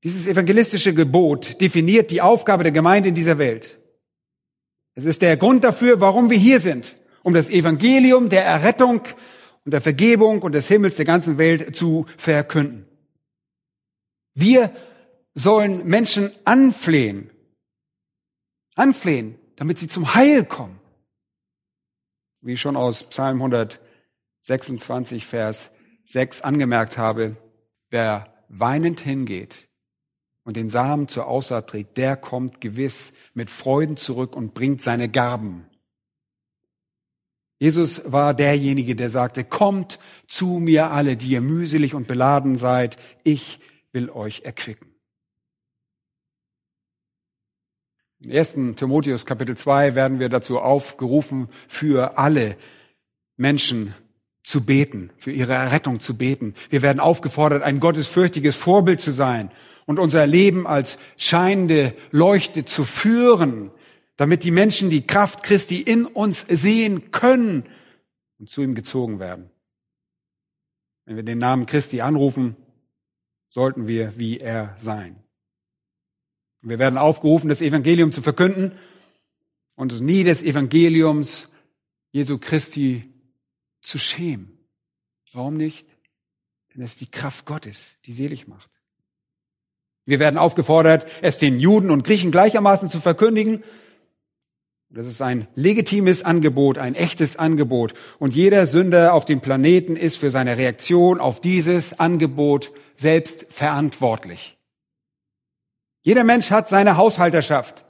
Dieses 0.05 0.27
evangelistische 0.27 0.95
Gebot 0.95 1.61
definiert 1.61 2.11
die 2.11 2.21
Aufgabe 2.21 2.63
der 2.63 2.73
Gemeinde 2.73 3.09
in 3.09 3.15
dieser 3.15 3.39
Welt. 3.39 3.79
Es 4.95 5.05
ist 5.05 5.23
der 5.23 5.37
Grund 5.37 5.65
dafür, 5.65 6.01
warum 6.01 6.31
wir 6.31 6.39
hier 6.39 6.61
sind, 6.61 6.97
um 7.23 7.33
das 7.33 7.51
Evangelium 7.51 8.29
der 8.29 8.45
Errettung 8.45 9.03
und 9.69 9.73
der 9.73 9.83
Vergebung 9.83 10.41
und 10.41 10.53
des 10.53 10.67
Himmels 10.67 10.97
der 10.97 11.05
ganzen 11.05 11.37
Welt 11.37 11.77
zu 11.77 12.07
verkünden. 12.17 12.87
Wir 14.33 14.73
sollen 15.35 15.87
Menschen 15.87 16.33
anflehen, 16.47 17.29
anflehen, 18.77 19.39
damit 19.57 19.79
sie 19.79 19.87
zum 19.87 20.15
Heil 20.15 20.47
kommen. 20.47 20.81
Wie 22.41 22.55
ich 22.55 22.61
schon 22.63 22.79
aus 22.79 23.05
Psalm 23.11 23.43
126, 23.43 25.27
Vers 25.27 25.71
6 26.05 26.41
angemerkt 26.41 26.97
habe, 26.97 27.37
wer 27.91 28.33
weinend 28.49 29.01
hingeht, 29.01 29.69
und 30.45 30.57
den 30.57 30.71
Samen 30.71 31.09
zur 31.09 31.27
Aussaat 31.27 31.69
trägt, 31.69 31.99
der 31.99 32.17
kommt 32.17 32.63
gewiss 32.63 33.13
mit 33.35 33.51
Freuden 33.51 33.99
zurück 33.99 34.35
und 34.35 34.55
bringt 34.55 34.81
seine 34.81 35.11
Garben. 35.11 35.68
Jesus 37.59 38.03
war 38.05 38.35
derjenige, 38.35 38.95
der 38.95 39.11
sagte, 39.11 39.45
kommt 39.45 39.99
zu 40.27 40.59
mir 40.61 40.91
alle, 40.93 41.17
die 41.17 41.31
ihr 41.31 41.41
mühselig 41.41 41.95
und 41.95 42.07
beladen 42.07 42.57
seid, 42.57 42.97
ich 43.25 43.59
will 43.93 44.11
euch 44.11 44.43
erquicken. 44.45 44.95
Im 48.21 48.33
1. 48.33 48.55
Timotheus 48.77 49.27
Kapitel 49.27 49.57
2 49.57 49.95
werden 49.95 50.19
wir 50.21 50.29
dazu 50.29 50.59
aufgerufen, 50.59 51.49
für 51.69 52.19
alle 52.19 52.57
Menschen 53.37 53.95
zu 54.43 54.65
beten, 54.65 55.11
für 55.17 55.31
ihre 55.31 55.53
Errettung 55.53 56.01
zu 56.01 56.17
beten. 56.17 56.55
Wir 56.71 56.83
werden 56.83 57.01
aufgefordert, 57.01 57.63
ein 57.63 57.81
gottesfürchtiges 57.81 58.57
Vorbild 58.57 59.01
zu 59.01 59.13
sein 59.13 59.51
und 59.87 59.99
unser 59.99 60.27
Leben 60.27 60.67
als 60.67 60.99
scheinende 61.17 61.95
Leuchte 62.11 62.65
zu 62.65 62.85
führen, 62.85 63.71
damit 64.19 64.43
die 64.43 64.51
Menschen 64.51 64.91
die 64.91 65.07
Kraft 65.07 65.45
Christi 65.45 65.81
in 65.81 66.05
uns 66.05 66.45
sehen 66.49 67.13
können 67.13 67.65
und 68.39 68.51
zu 68.51 68.63
ihm 68.63 68.75
gezogen 68.75 69.21
werden. 69.21 69.49
Wenn 71.05 71.17
wir 71.17 71.23
den 71.23 71.39
Namen 71.39 71.67
Christi 71.67 72.01
anrufen, 72.01 72.57
sollten 73.47 73.87
wir 73.87 74.19
wie 74.19 74.39
er 74.39 74.75
sein. 74.77 75.23
Wir 76.61 76.81
werden 76.81 76.99
aufgerufen, 76.99 77.49
das 77.49 77.63
Evangelium 77.63 78.11
zu 78.11 78.21
verkünden 78.21 78.73
und 79.77 79.93
uns 79.93 80.03
nie 80.03 80.25
des 80.25 80.43
Evangeliums 80.43 81.49
Jesu 82.11 82.39
Christi 82.39 83.15
zu 83.81 83.99
schämen. 83.99 84.59
Warum 85.33 85.57
nicht? 85.57 85.87
Denn 86.75 86.83
es 86.83 86.91
ist 86.91 87.01
die 87.03 87.11
Kraft 87.11 87.47
Gottes, 87.47 87.95
die 88.05 88.13
selig 88.13 88.49
macht. 88.49 88.71
Wir 90.07 90.19
werden 90.19 90.39
aufgefordert, 90.39 91.07
es 91.23 91.39
den 91.39 91.61
Juden 91.61 91.91
und 91.91 92.03
Griechen 92.03 92.33
gleichermaßen 92.33 92.89
zu 92.89 92.99
verkündigen. 92.99 93.63
Das 94.91 95.07
ist 95.07 95.21
ein 95.21 95.47
legitimes 95.55 96.25
Angebot, 96.25 96.79
ein 96.79 96.95
echtes 96.95 97.37
Angebot. 97.37 97.93
Und 98.19 98.35
jeder 98.35 98.67
Sünder 98.67 99.13
auf 99.13 99.27
dem 99.27 99.41
Planeten 99.41 99.97
ist 99.97 100.17
für 100.17 100.31
seine 100.31 100.57
Reaktion 100.57 101.21
auf 101.21 101.43
dieses 101.43 102.01
Angebot 102.01 102.73
selbst 102.95 103.45
verantwortlich. 103.51 104.57
Jeder 106.01 106.25
Mensch 106.25 106.51
hat 106.51 106.69
seine 106.69 106.97
Haushalterschaft, 106.97 107.85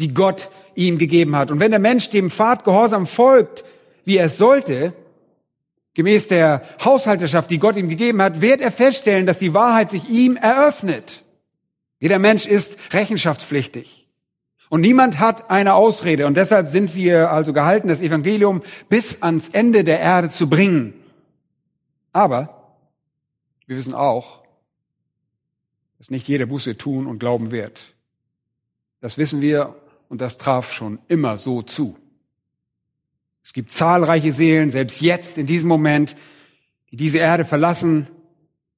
die 0.00 0.12
Gott 0.12 0.50
ihm 0.74 0.98
gegeben 0.98 1.36
hat. 1.36 1.52
Und 1.52 1.60
wenn 1.60 1.70
der 1.70 1.78
Mensch 1.78 2.10
dem 2.10 2.30
Pfad 2.30 2.64
gehorsam 2.64 3.06
folgt, 3.06 3.64
wie 4.04 4.16
er 4.16 4.26
es 4.26 4.36
sollte, 4.36 4.92
gemäß 5.94 6.26
der 6.26 6.62
Haushalterschaft, 6.84 7.48
die 7.52 7.60
Gott 7.60 7.76
ihm 7.76 7.88
gegeben 7.88 8.20
hat, 8.20 8.40
wird 8.40 8.60
er 8.60 8.72
feststellen, 8.72 9.26
dass 9.26 9.38
die 9.38 9.54
Wahrheit 9.54 9.92
sich 9.92 10.08
ihm 10.08 10.34
eröffnet. 10.34 11.22
Jeder 12.00 12.18
Mensch 12.18 12.44
ist 12.44 12.76
rechenschaftspflichtig. 12.92 14.03
Und 14.74 14.80
niemand 14.80 15.20
hat 15.20 15.50
eine 15.50 15.74
Ausrede. 15.74 16.26
Und 16.26 16.36
deshalb 16.36 16.66
sind 16.66 16.96
wir 16.96 17.30
also 17.30 17.52
gehalten, 17.52 17.86
das 17.86 18.02
Evangelium 18.02 18.60
bis 18.88 19.22
ans 19.22 19.50
Ende 19.50 19.84
der 19.84 20.00
Erde 20.00 20.30
zu 20.30 20.50
bringen. 20.50 20.94
Aber 22.12 22.74
wir 23.66 23.76
wissen 23.76 23.94
auch, 23.94 24.42
dass 25.96 26.10
nicht 26.10 26.26
jeder 26.26 26.46
Buße 26.46 26.76
tun 26.76 27.06
und 27.06 27.20
glauben 27.20 27.52
wird. 27.52 27.94
Das 29.00 29.16
wissen 29.16 29.40
wir 29.40 29.76
und 30.08 30.20
das 30.20 30.38
traf 30.38 30.72
schon 30.72 30.98
immer 31.06 31.38
so 31.38 31.62
zu. 31.62 31.96
Es 33.44 33.52
gibt 33.52 33.70
zahlreiche 33.70 34.32
Seelen, 34.32 34.72
selbst 34.72 35.00
jetzt 35.00 35.38
in 35.38 35.46
diesem 35.46 35.68
Moment, 35.68 36.16
die 36.90 36.96
diese 36.96 37.18
Erde 37.18 37.44
verlassen 37.44 38.08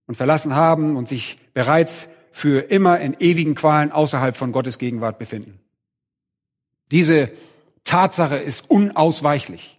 und 0.07 0.17
verlassen 0.17 0.55
haben 0.55 0.95
und 0.95 1.09
sich 1.09 1.39
bereits 1.55 2.07
für 2.33 2.71
immer 2.71 3.01
in 3.01 3.17
ewigen 3.19 3.55
Qualen 3.55 3.93
außerhalb 3.93 4.37
von 4.37 4.53
Gottes 4.53 4.77
Gegenwart 4.77 5.19
befinden. 5.19 5.59
Diese 6.91 7.33
Tatsache 7.85 8.37
ist 8.37 8.69
unausweichlich. 8.69 9.79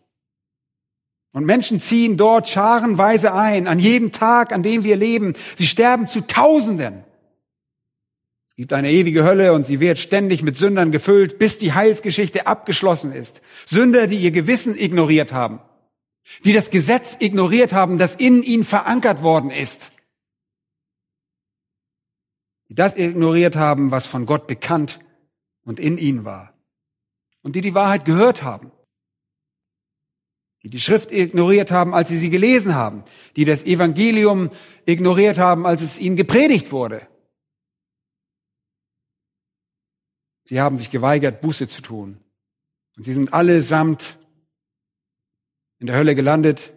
Und 1.34 1.46
Menschen 1.46 1.80
ziehen 1.80 2.18
dort 2.18 2.48
scharenweise 2.48 3.34
ein, 3.34 3.68
an 3.68 3.80
jedem 3.80 4.12
Tag, 4.12 4.52
an 4.52 4.64
dem 4.64 4.84
wir 4.84 4.96
leben. 4.96 5.34
Sie 5.56 5.68
sterben 5.68 6.08
zu 6.08 6.22
Tausenden. 6.22 7.04
Es 8.46 8.56
gibt 8.56 8.74
eine 8.74 8.92
ewige 8.92 9.24
Hölle 9.24 9.54
und 9.54 9.66
sie 9.66 9.80
wird 9.80 10.00
ständig 10.00 10.42
mit 10.42 10.58
Sündern 10.58 10.92
gefüllt, 10.92 11.38
bis 11.38 11.60
die 11.60 11.74
Heilsgeschichte 11.74 12.48
abgeschlossen 12.48 13.12
ist. 13.12 13.42
Sünder, 13.68 14.08
die 14.08 14.18
ihr 14.18 14.32
Gewissen 14.32 14.76
ignoriert 14.76 15.32
haben, 15.32 15.60
die 16.44 16.54
das 16.54 16.72
Gesetz 16.72 17.18
ignoriert 17.20 17.72
haben, 17.72 18.00
das 18.00 18.16
in 18.16 18.42
ihnen 18.42 18.66
verankert 18.66 19.22
worden 19.22 19.52
ist, 19.52 19.92
die 22.68 22.74
das 22.74 22.98
ignoriert 22.98 23.56
haben, 23.56 23.92
was 23.92 24.08
von 24.08 24.26
Gott 24.26 24.48
bekannt 24.48 25.00
und 25.64 25.80
in 25.80 26.00
ihnen 26.00 26.26
war 26.26 26.57
und 27.48 27.54
die 27.54 27.62
die 27.62 27.74
Wahrheit 27.74 28.04
gehört 28.04 28.44
haben, 28.44 28.74
die 30.64 30.70
die 30.70 30.82
Schrift 30.82 31.14
ignoriert 31.14 31.72
haben, 31.72 31.94
als 31.94 32.10
sie 32.10 32.18
sie 32.18 32.30
gelesen 32.30 32.76
haben, 32.76 33.06
die 33.38 33.46
das 33.46 33.64
Evangelium 33.64 34.52
ignoriert 34.86 35.38
haben, 35.38 35.66
als 35.66 35.82
es 35.82 35.98
ihnen 35.98 36.18
gepredigt 36.18 36.74
wurde. 36.74 37.08
Sie 40.44 40.60
haben 40.60 40.78
sich 40.78 40.92
geweigert, 40.92 41.40
Buße 41.40 41.70
zu 41.70 41.82
tun. 41.82 42.20
Und 42.98 43.04
sie 43.04 43.14
sind 43.14 43.34
allesamt 43.34 44.20
in 45.80 45.88
der 45.88 45.96
Hölle 45.96 46.16
gelandet. 46.16 46.74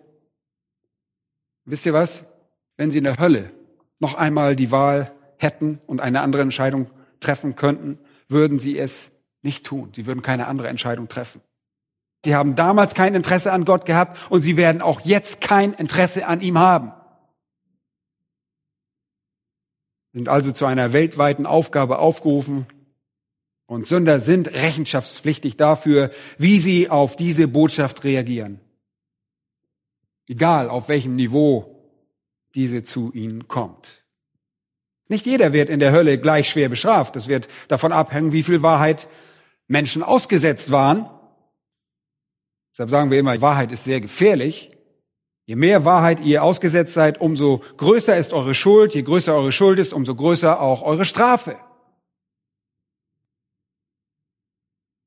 Wisst 1.64 1.84
ihr 1.84 1.94
was? 1.94 2.28
Wenn 2.76 2.92
sie 2.92 2.98
in 2.98 3.04
der 3.04 3.18
Hölle 3.18 3.52
noch 3.98 4.14
einmal 4.14 4.54
die 4.54 4.70
Wahl 4.70 5.12
hätten 5.36 5.80
und 5.88 6.00
eine 6.00 6.20
andere 6.20 6.42
Entscheidung 6.42 6.88
treffen 7.18 7.56
könnten, 7.56 7.98
würden 8.28 8.60
sie 8.60 8.78
es 8.78 9.09
nicht 9.42 9.64
tun. 9.64 9.92
Sie 9.94 10.06
würden 10.06 10.22
keine 10.22 10.46
andere 10.46 10.68
Entscheidung 10.68 11.08
treffen. 11.08 11.40
Sie 12.24 12.34
haben 12.34 12.54
damals 12.54 12.94
kein 12.94 13.14
Interesse 13.14 13.52
an 13.52 13.64
Gott 13.64 13.86
gehabt 13.86 14.18
und 14.30 14.42
sie 14.42 14.56
werden 14.56 14.82
auch 14.82 15.00
jetzt 15.00 15.40
kein 15.40 15.72
Interesse 15.72 16.26
an 16.26 16.40
ihm 16.40 16.58
haben. 16.58 16.92
Sind 20.12 20.28
also 20.28 20.52
zu 20.52 20.66
einer 20.66 20.92
weltweiten 20.92 21.46
Aufgabe 21.46 21.98
aufgerufen 21.98 22.66
und 23.66 23.86
Sünder 23.86 24.20
sind 24.20 24.52
rechenschaftspflichtig 24.52 25.56
dafür, 25.56 26.10
wie 26.36 26.58
sie 26.58 26.90
auf 26.90 27.16
diese 27.16 27.48
Botschaft 27.48 28.04
reagieren. 28.04 28.60
Egal 30.28 30.68
auf 30.68 30.88
welchem 30.88 31.16
Niveau 31.16 31.80
diese 32.54 32.82
zu 32.82 33.12
ihnen 33.12 33.48
kommt. 33.48 34.04
Nicht 35.08 35.26
jeder 35.26 35.52
wird 35.52 35.70
in 35.70 35.80
der 35.80 35.92
Hölle 35.92 36.18
gleich 36.18 36.48
schwer 36.50 36.68
bestraft. 36.68 37.16
Es 37.16 37.28
wird 37.28 37.48
davon 37.68 37.92
abhängen, 37.92 38.32
wie 38.32 38.42
viel 38.42 38.62
Wahrheit 38.62 39.08
Menschen 39.70 40.02
ausgesetzt 40.02 40.72
waren. 40.72 41.08
Deshalb 42.72 42.90
sagen 42.90 43.10
wir 43.10 43.20
immer, 43.20 43.40
Wahrheit 43.40 43.70
ist 43.70 43.84
sehr 43.84 44.00
gefährlich. 44.00 44.76
Je 45.46 45.54
mehr 45.54 45.84
Wahrheit 45.84 46.20
ihr 46.20 46.42
ausgesetzt 46.42 46.92
seid, 46.92 47.20
umso 47.20 47.62
größer 47.76 48.16
ist 48.16 48.32
eure 48.32 48.54
Schuld. 48.54 48.94
Je 48.94 49.02
größer 49.02 49.34
eure 49.34 49.52
Schuld 49.52 49.78
ist, 49.78 49.92
umso 49.92 50.16
größer 50.16 50.60
auch 50.60 50.82
eure 50.82 51.04
Strafe. 51.04 51.56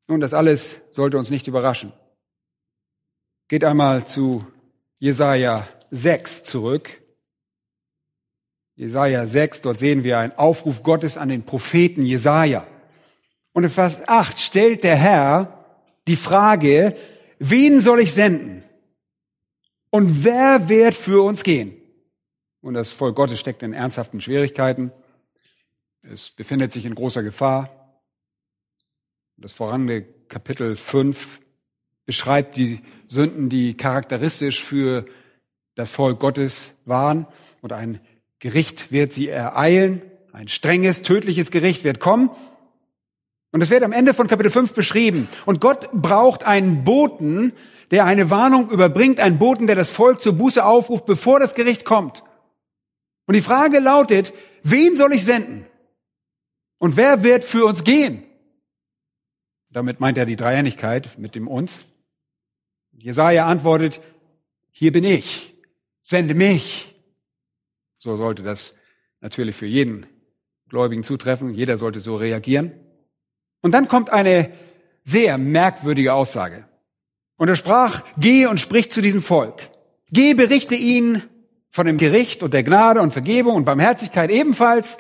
Nun, 0.08 0.22
das 0.22 0.34
alles 0.34 0.80
sollte 0.92 1.18
uns 1.18 1.30
nicht 1.30 1.48
überraschen. 1.48 1.92
Geht 3.50 3.66
einmal 3.66 4.08
zu 4.08 4.48
Jesaja 5.00 5.68
6 5.92 6.46
zurück. 6.46 7.02
Jesaja 8.76 9.28
6, 9.28 9.62
dort 9.62 9.80
sehen 9.80 10.04
wir 10.06 10.20
einen 10.20 10.38
Aufruf 10.38 10.84
Gottes 10.84 11.18
an 11.18 11.28
den 11.30 11.44
Propheten 11.44 12.04
Jesaja. 12.04 12.66
Und 13.54 13.64
in 13.64 13.70
Vers 13.70 14.08
8 14.08 14.40
stellt 14.40 14.84
der 14.84 14.96
Herr 14.96 15.66
die 16.08 16.16
Frage, 16.16 16.96
wen 17.40 17.80
soll 17.80 18.02
ich 18.02 18.14
senden? 18.14 18.64
Und 19.90 20.24
wer 20.24 20.70
wird 20.70 20.96
für 20.96 21.24
uns 21.24 21.44
gehen? 21.44 21.78
Und 22.62 22.74
das 22.74 22.92
Volk 22.92 23.16
Gottes 23.16 23.40
steckt 23.40 23.62
in 23.62 23.74
ernsthaften 23.74 24.22
Schwierigkeiten. 24.22 24.92
Es 26.02 26.32
befindet 26.32 26.72
sich 26.72 26.86
in 26.86 26.96
großer 26.96 27.22
Gefahr. 27.22 28.00
Das 29.38 29.54
vorangehende 29.54 30.08
Kapitel 30.28 30.76
5 30.76 31.40
beschreibt 32.06 32.58
die 32.58 32.82
Sünden, 33.08 33.50
die 33.50 33.76
charakteristisch 33.76 34.64
für 34.64 35.06
das 35.76 35.92
Volk 35.92 36.20
Gottes 36.20 36.72
waren. 36.86 37.28
Und 37.62 37.74
ein 37.74 38.00
Gericht 38.40 38.92
wird 38.92 39.14
sie 39.14 39.30
ereilen. 39.30 40.02
Ein 40.32 40.48
strenges, 40.48 41.04
tödliches 41.04 41.52
Gericht 41.52 41.84
wird 41.84 42.00
kommen. 42.00 42.32
Und 43.54 43.62
es 43.62 43.70
wird 43.70 43.84
am 43.84 43.92
Ende 43.92 44.16
von 44.16 44.28
Kapitel 44.28 44.50
5 44.52 44.74
beschrieben. 44.74 45.30
Und 45.46 45.62
Gott 45.62 45.88
braucht 45.94 46.44
einen 46.44 46.84
Boten, 46.84 47.54
der 47.92 48.06
eine 48.06 48.32
Warnung 48.32 48.72
überbringt, 48.72 49.20
einen 49.20 49.38
Boten, 49.38 49.68
der 49.68 49.76
das 49.76 49.92
Volk 49.92 50.22
zur 50.22 50.34
Buße 50.34 50.66
aufruft, 50.66 51.06
bevor 51.06 51.40
das 51.40 51.54
Gericht 51.54 51.86
kommt. 51.86 52.24
Und 53.28 53.36
die 53.36 53.44
Frage 53.44 53.78
lautet, 53.78 54.34
wen 54.64 54.96
soll 54.96 55.14
ich 55.14 55.24
senden? 55.24 55.68
Und 56.80 56.98
wer 56.98 57.22
wird 57.22 57.44
für 57.44 57.66
uns 57.66 57.84
gehen? 57.84 58.24
Damit 59.70 60.00
meint 60.00 60.18
er 60.18 60.26
die 60.26 60.36
Dreieinigkeit 60.36 61.20
mit 61.20 61.36
dem 61.36 61.48
uns. 61.48 61.86
Jesaja 62.92 63.46
antwortet, 63.46 64.02
hier 64.72 64.92
bin 64.92 65.04
ich, 65.04 65.54
sende 66.02 66.34
mich. 66.34 66.96
So 68.00 68.16
sollte 68.16 68.42
das 68.42 68.74
natürlich 69.22 69.56
für 69.56 69.68
jeden 69.68 70.08
Gläubigen 70.70 71.04
zutreffen. 71.04 71.54
Jeder 71.54 71.78
sollte 71.78 72.00
so 72.00 72.16
reagieren. 72.16 72.83
Und 73.64 73.72
dann 73.72 73.88
kommt 73.88 74.12
eine 74.12 74.52
sehr 75.04 75.38
merkwürdige 75.40 76.14
Aussage. 76.14 76.66
Und 77.38 77.48
er 77.48 77.56
sprach, 77.56 78.04
geh 78.18 78.46
und 78.46 78.60
sprich 78.60 78.92
zu 78.92 79.02
diesem 79.02 79.24
Volk. 79.24 79.70
Geh, 80.12 80.34
berichte 80.34 80.76
ihnen 80.76 81.24
von 81.70 81.88
dem 81.88 81.98
Gericht 81.98 82.44
und 82.44 82.54
der 82.54 82.64
Gnade 82.64 83.02
und 83.02 83.12
Vergebung 83.12 83.56
und 83.56 83.66
Barmherzigkeit 83.66 84.30
ebenfalls. 84.30 85.00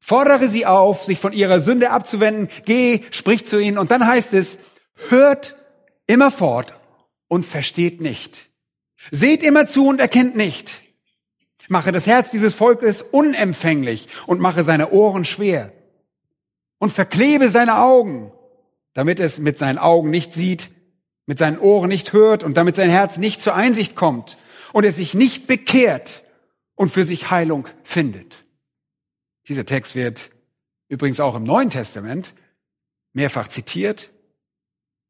Fordere 0.00 0.48
sie 0.48 0.64
auf, 0.64 1.04
sich 1.04 1.18
von 1.18 1.32
ihrer 1.32 1.60
Sünde 1.60 1.90
abzuwenden. 1.90 2.48
Geh, 2.64 3.02
sprich 3.10 3.46
zu 3.46 3.60
ihnen. 3.60 3.76
Und 3.76 3.90
dann 3.90 4.06
heißt 4.06 4.34
es, 4.34 4.58
hört 5.08 5.56
immerfort 6.06 6.72
und 7.28 7.44
versteht 7.44 8.00
nicht. 8.00 8.48
Seht 9.10 9.42
immer 9.42 9.66
zu 9.66 9.88
und 9.88 10.00
erkennt 10.00 10.36
nicht. 10.36 10.82
Mache 11.68 11.92
das 11.92 12.06
Herz 12.06 12.30
dieses 12.30 12.54
Volkes 12.54 13.02
unempfänglich 13.02 14.08
und 14.26 14.40
mache 14.40 14.64
seine 14.64 14.90
Ohren 14.90 15.24
schwer 15.24 15.72
und 16.80 16.90
verklebe 16.90 17.50
seine 17.50 17.78
Augen, 17.78 18.32
damit 18.94 19.20
es 19.20 19.38
mit 19.38 19.58
seinen 19.58 19.78
Augen 19.78 20.10
nicht 20.10 20.34
sieht, 20.34 20.70
mit 21.26 21.38
seinen 21.38 21.60
Ohren 21.60 21.88
nicht 21.88 22.12
hört 22.12 22.42
und 22.42 22.56
damit 22.56 22.74
sein 22.74 22.90
Herz 22.90 23.18
nicht 23.18 23.40
zur 23.40 23.54
Einsicht 23.54 23.94
kommt 23.94 24.36
und 24.72 24.84
es 24.84 24.96
sich 24.96 25.14
nicht 25.14 25.46
bekehrt 25.46 26.24
und 26.74 26.90
für 26.90 27.04
sich 27.04 27.30
Heilung 27.30 27.68
findet. 27.84 28.44
Dieser 29.46 29.66
Text 29.66 29.94
wird 29.94 30.30
übrigens 30.88 31.20
auch 31.20 31.36
im 31.36 31.44
Neuen 31.44 31.70
Testament 31.70 32.34
mehrfach 33.12 33.48
zitiert, 33.48 34.10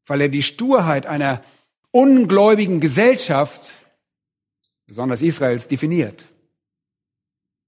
weil 0.05 0.21
er 0.21 0.29
die 0.29 0.43
Sturheit 0.43 1.05
einer 1.05 1.41
ungläubigen 1.91 2.81
Gesellschaft, 2.81 3.73
besonders 4.87 5.21
Israels, 5.21 5.67
definiert. 5.67 6.25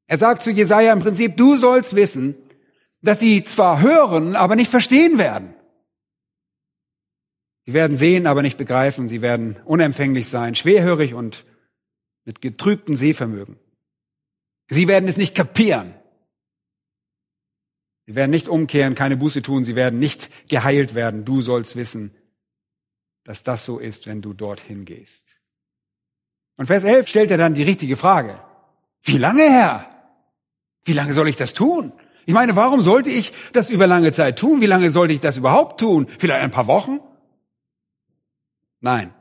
Er 0.07 0.17
sagt 0.17 0.41
zu 0.41 0.51
Jesaja 0.51 0.91
im 0.91 0.99
Prinzip, 0.99 1.37
du 1.37 1.55
sollst 1.55 1.95
wissen, 1.95 2.35
dass 3.03 3.19
sie 3.19 3.43
zwar 3.43 3.81
hören, 3.81 4.35
aber 4.35 4.55
nicht 4.55 4.71
verstehen 4.71 5.17
werden. 5.17 5.53
Sie 7.65 7.73
werden 7.73 7.97
sehen, 7.97 8.25
aber 8.25 8.41
nicht 8.41 8.57
begreifen. 8.57 9.07
Sie 9.07 9.21
werden 9.21 9.57
unempfänglich 9.65 10.27
sein, 10.27 10.55
schwerhörig 10.55 11.13
und 11.13 11.45
mit 12.25 12.41
getrübtem 12.41 12.95
Sehvermögen. 12.95 13.57
Sie 14.69 14.87
werden 14.87 15.07
es 15.07 15.17
nicht 15.17 15.35
kapieren. 15.35 15.93
Sie 18.05 18.15
werden 18.15 18.31
nicht 18.31 18.47
umkehren, 18.47 18.95
keine 18.95 19.17
Buße 19.17 19.41
tun. 19.41 19.63
Sie 19.63 19.75
werden 19.75 19.99
nicht 19.99 20.29
geheilt 20.49 20.95
werden. 20.95 21.25
Du 21.25 21.41
sollst 21.41 21.75
wissen, 21.75 22.15
dass 23.23 23.43
das 23.43 23.63
so 23.65 23.79
ist, 23.79 24.07
wenn 24.07 24.21
du 24.21 24.33
dorthin 24.33 24.85
gehst. 24.85 25.35
Und 26.57 26.67
Vers 26.67 26.83
11 26.83 27.07
stellt 27.07 27.31
er 27.31 27.37
dann 27.37 27.53
die 27.53 27.63
richtige 27.63 27.97
Frage. 27.97 28.41
Wie 29.03 29.17
lange, 29.17 29.43
Herr? 29.43 29.89
Wie 30.85 30.93
lange 30.93 31.13
soll 31.13 31.29
ich 31.29 31.37
das 31.37 31.53
tun? 31.53 31.93
Ich 32.25 32.33
meine, 32.33 32.55
warum 32.55 32.81
sollte 32.81 33.09
ich 33.09 33.33
das 33.51 33.69
über 33.69 33.87
lange 33.87 34.11
Zeit 34.11 34.39
tun? 34.39 34.61
Wie 34.61 34.65
lange 34.65 34.91
sollte 34.91 35.13
ich 35.13 35.19
das 35.19 35.37
überhaupt 35.37 35.79
tun? 35.79 36.07
Vielleicht 36.17 36.41
ein 36.41 36.51
paar 36.51 36.67
Wochen? 36.67 36.99
Nein. 38.79 39.13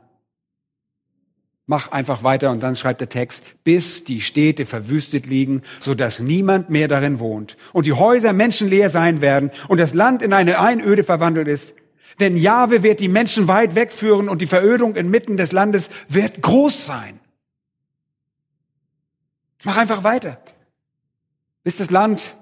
Mach 1.65 1.91
einfach 1.91 2.23
weiter 2.23 2.51
und 2.51 2.61
dann 2.61 2.75
schreibt 2.75 2.99
der 2.99 3.09
Text, 3.09 3.43
bis 3.63 4.03
die 4.03 4.19
Städte 4.19 4.65
verwüstet 4.65 5.25
liegen, 5.25 5.63
so 5.79 5.95
dass 5.95 6.19
niemand 6.19 6.69
mehr 6.69 6.89
darin 6.89 7.19
wohnt 7.19 7.55
und 7.71 7.85
die 7.85 7.93
Häuser 7.93 8.33
menschenleer 8.33 8.89
sein 8.89 9.21
werden 9.21 9.49
und 9.69 9.79
das 9.79 9.93
Land 9.93 10.21
in 10.21 10.33
eine 10.33 10.59
Einöde 10.59 11.05
verwandelt 11.05 11.47
ist. 11.47 11.73
Denn 12.19 12.35
Jahwe 12.35 12.83
wird 12.83 12.99
die 12.99 13.07
Menschen 13.07 13.47
weit 13.47 13.75
wegführen 13.75 14.27
und 14.27 14.41
die 14.41 14.47
Verödung 14.47 14.95
inmitten 14.95 15.37
des 15.37 15.51
Landes 15.51 15.89
wird 16.09 16.41
groß 16.41 16.85
sein. 16.85 17.19
Mach 19.63 19.77
einfach 19.77 20.03
weiter. 20.03 20.39
Bis 21.63 21.77
das 21.77 21.89
Land 21.89 22.35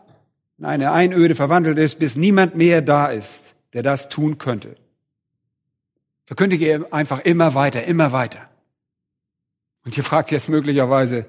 in 0.62 0.68
eine 0.68 0.92
Einöde 0.92 1.34
verwandelt 1.34 1.80
ist, 1.80 1.98
bis 1.98 2.16
niemand 2.16 2.54
mehr 2.54 2.84
da 2.84 3.08
ist, 3.08 3.56
der 3.74 3.82
das 3.82 4.10
tun 4.10 4.38
könnte. 4.38 4.76
Verkündige 6.26 6.88
einfach 6.92 7.18
immer 7.22 7.56
weiter, 7.56 7.84
immer 7.86 8.12
weiter. 8.12 8.48
Und 9.84 9.98
ihr 9.98 10.04
fragt 10.04 10.30
jetzt 10.30 10.50
möglicherweise, 10.50 11.26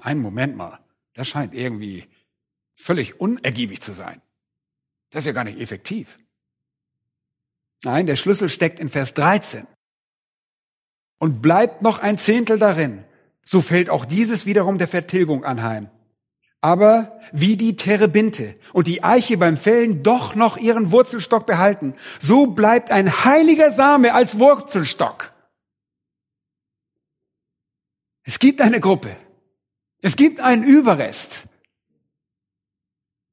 einen 0.00 0.22
Moment 0.22 0.56
mal, 0.56 0.78
das 1.12 1.28
scheint 1.28 1.52
irgendwie 1.52 2.08
völlig 2.74 3.20
unergiebig 3.20 3.82
zu 3.82 3.92
sein. 3.92 4.22
Das 5.10 5.24
ist 5.24 5.26
ja 5.26 5.32
gar 5.32 5.44
nicht 5.44 5.60
effektiv. 5.60 6.18
Nein, 7.84 8.06
der 8.06 8.16
Schlüssel 8.16 8.48
steckt 8.48 8.80
in 8.80 8.88
Vers 8.88 9.12
13. 9.12 9.66
Und 11.18 11.42
bleibt 11.42 11.82
noch 11.82 11.98
ein 11.98 12.16
Zehntel 12.16 12.58
darin, 12.58 13.04
so 13.42 13.60
fällt 13.60 13.90
auch 13.90 14.06
dieses 14.06 14.46
wiederum 14.46 14.78
der 14.78 14.88
Vertilgung 14.88 15.44
anheim. 15.44 15.90
Aber 16.62 17.20
wie 17.32 17.56
die 17.56 17.74
Terebinte 17.76 18.54
und 18.72 18.86
die 18.86 19.02
Eiche 19.02 19.36
beim 19.36 19.56
Fällen 19.56 20.04
doch 20.04 20.36
noch 20.36 20.56
ihren 20.56 20.92
Wurzelstock 20.92 21.44
behalten, 21.44 21.94
so 22.20 22.46
bleibt 22.46 22.92
ein 22.92 23.24
heiliger 23.24 23.72
Same 23.72 24.14
als 24.14 24.38
Wurzelstock. 24.38 25.32
Es 28.24 28.38
gibt 28.38 28.60
eine 28.60 28.78
Gruppe. 28.78 29.16
Es 30.02 30.14
gibt 30.14 30.38
einen 30.38 30.62
Überrest. 30.62 31.42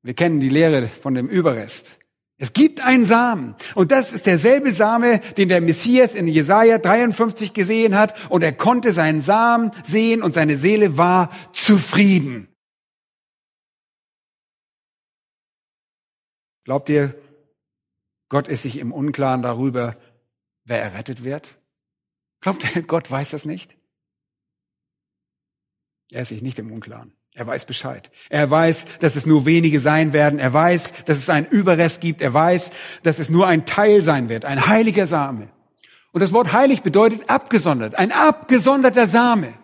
Wir 0.02 0.16
kennen 0.16 0.40
die 0.40 0.50
Lehre 0.50 0.88
von 0.88 1.14
dem 1.14 1.28
Überrest. 1.28 2.00
Es 2.38 2.54
gibt 2.54 2.82
einen 2.82 3.06
Samen. 3.06 3.56
Und 3.76 3.92
das 3.92 4.12
ist 4.12 4.26
derselbe 4.26 4.72
Same, 4.72 5.20
den 5.38 5.50
der 5.50 5.62
Messias 5.62 6.16
in 6.16 6.28
Jesaja 6.28 6.80
53 6.80 7.54
gesehen 7.54 7.96
hat. 7.96 8.16
Und 8.30 8.42
er 8.42 8.54
konnte 8.54 8.92
seinen 8.92 9.22
Samen 9.22 9.72
sehen 9.84 10.24
und 10.24 10.34
seine 10.34 10.58
Seele 10.58 10.98
war 10.98 11.32
zufrieden. 11.52 12.48
Glaubt 16.70 16.88
ihr, 16.90 17.20
Gott 18.30 18.48
ist 18.48 18.62
sich 18.62 18.78
im 18.78 18.92
Unklaren 18.92 19.42
darüber, 19.42 19.98
wer 20.66 20.80
errettet 20.80 21.24
wird? 21.24 21.56
Glaubt 22.42 22.64
ihr, 22.76 22.84
Gott 22.84 23.10
weiß 23.10 23.32
das 23.32 23.44
nicht? 23.44 23.76
Er 26.12 26.22
ist 26.22 26.30
sich 26.30 26.44
nicht 26.44 26.60
im 26.60 26.72
Unklaren. 26.72 27.12
Er 27.34 27.48
weiß 27.48 27.66
Bescheid. 27.66 28.12
Er 28.30 28.52
weiß, 28.52 28.86
dass 29.00 29.16
es 29.16 29.26
nur 29.26 29.48
wenige 29.48 29.80
sein 29.80 30.14
werden. 30.14 30.38
Er 30.38 30.54
weiß, 30.54 31.06
dass 31.06 31.18
es 31.18 31.32
einen 31.32 31.48
Überrest 31.48 32.02
gibt. 32.02 32.22
Er 32.22 32.36
weiß, 32.36 32.70
dass 33.02 33.18
es 33.18 33.32
nur 33.32 33.48
ein 33.48 33.66
Teil 33.66 34.04
sein 34.04 34.30
wird, 34.30 34.46
ein 34.46 34.68
heiliger 34.68 35.08
Same. 35.08 35.50
Und 36.12 36.22
das 36.22 36.34
Wort 36.34 36.54
heilig 36.54 36.84
bedeutet 36.84 37.32
abgesondert, 37.32 37.96
ein 37.96 38.12
abgesonderter 38.12 39.08
Same. 39.08 39.56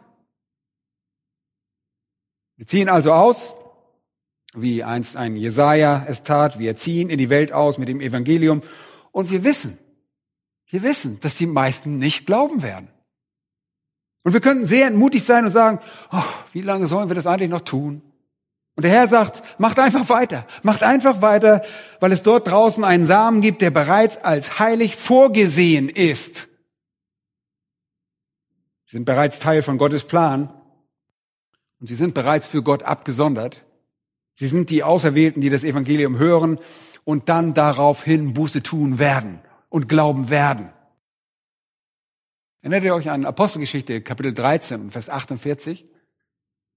Wir 2.56 2.66
ziehen 2.66 2.90
also 2.90 3.14
aus, 3.14 3.54
wie 4.56 4.84
einst 4.84 5.16
ein 5.16 5.36
Jesaja 5.36 6.06
es 6.08 6.24
tat. 6.24 6.60
Wir 6.60 6.78
ziehen 6.78 7.10
in 7.10 7.18
die 7.18 7.30
Welt 7.30 7.52
aus 7.52 7.78
mit 7.78 7.88
dem 7.88 8.02
Evangelium 8.02 8.62
und 9.12 9.32
wir 9.32 9.44
wissen, 9.44 9.78
wir 10.70 10.84
wissen, 10.84 11.20
dass 11.22 11.36
die 11.36 11.46
meisten 11.46 11.98
nicht 11.98 12.26
glauben 12.26 12.64
werden. 12.64 12.90
Und 14.24 14.34
wir 14.34 14.42
könnten 14.42 14.66
sehr 14.66 14.88
entmutigt 14.88 15.26
sein 15.26 15.46
und 15.46 15.52
sagen, 15.52 15.80
oh, 16.12 16.24
wie 16.52 16.62
lange 16.62 16.88
sollen 16.88 17.10
wir 17.10 17.16
das 17.16 17.28
eigentlich 17.28 17.52
noch 17.52 17.62
tun? 17.62 18.02
Und 18.76 18.84
der 18.84 18.92
Herr 18.92 19.08
sagt, 19.08 19.42
macht 19.60 19.80
einfach 19.80 20.10
weiter, 20.10 20.46
macht 20.64 20.84
einfach 20.84 21.22
weiter, 21.22 21.62
weil 22.00 22.12
es 22.12 22.24
dort 22.24 22.48
draußen 22.48 22.84
einen 22.84 23.06
Samen 23.06 23.42
gibt, 23.42 23.62
der 23.62 23.70
bereits 23.70 24.18
als 24.18 24.60
heilig 24.60 24.96
vorgesehen 24.96 25.88
ist. 25.88 26.48
Sie 28.86 28.98
sind 28.98 29.06
bereits 29.06 29.40
Teil 29.40 29.62
von 29.62 29.78
Gottes 29.78 30.04
Plan 30.04 30.54
und 31.80 31.88
sie 31.88 31.96
sind 31.96 32.14
bereits 32.14 32.48
für 32.48 32.64
Gott 32.64 32.84
abgesondert. 32.84 33.65
Sie 34.36 34.48
sind 34.48 34.70
die 34.70 34.84
Auserwählten, 34.84 35.42
die 35.42 35.50
das 35.50 35.64
Evangelium 35.64 36.18
hören 36.18 36.60
und 37.06 37.30
dann 37.30 37.54
daraufhin 37.54 38.34
Buße 38.34 38.62
tun 38.62 39.00
werden 39.00 39.40
und 39.70 39.88
glauben 39.88 40.30
werden. 40.30 40.70
Erinnert 42.62 42.84
ihr 42.84 42.96
euch 42.96 43.10
an 43.10 43.26
Apostelgeschichte, 43.26 44.02
Kapitel 44.02 44.34
13, 44.34 44.92
Vers 44.92 45.10
48? 45.10 45.86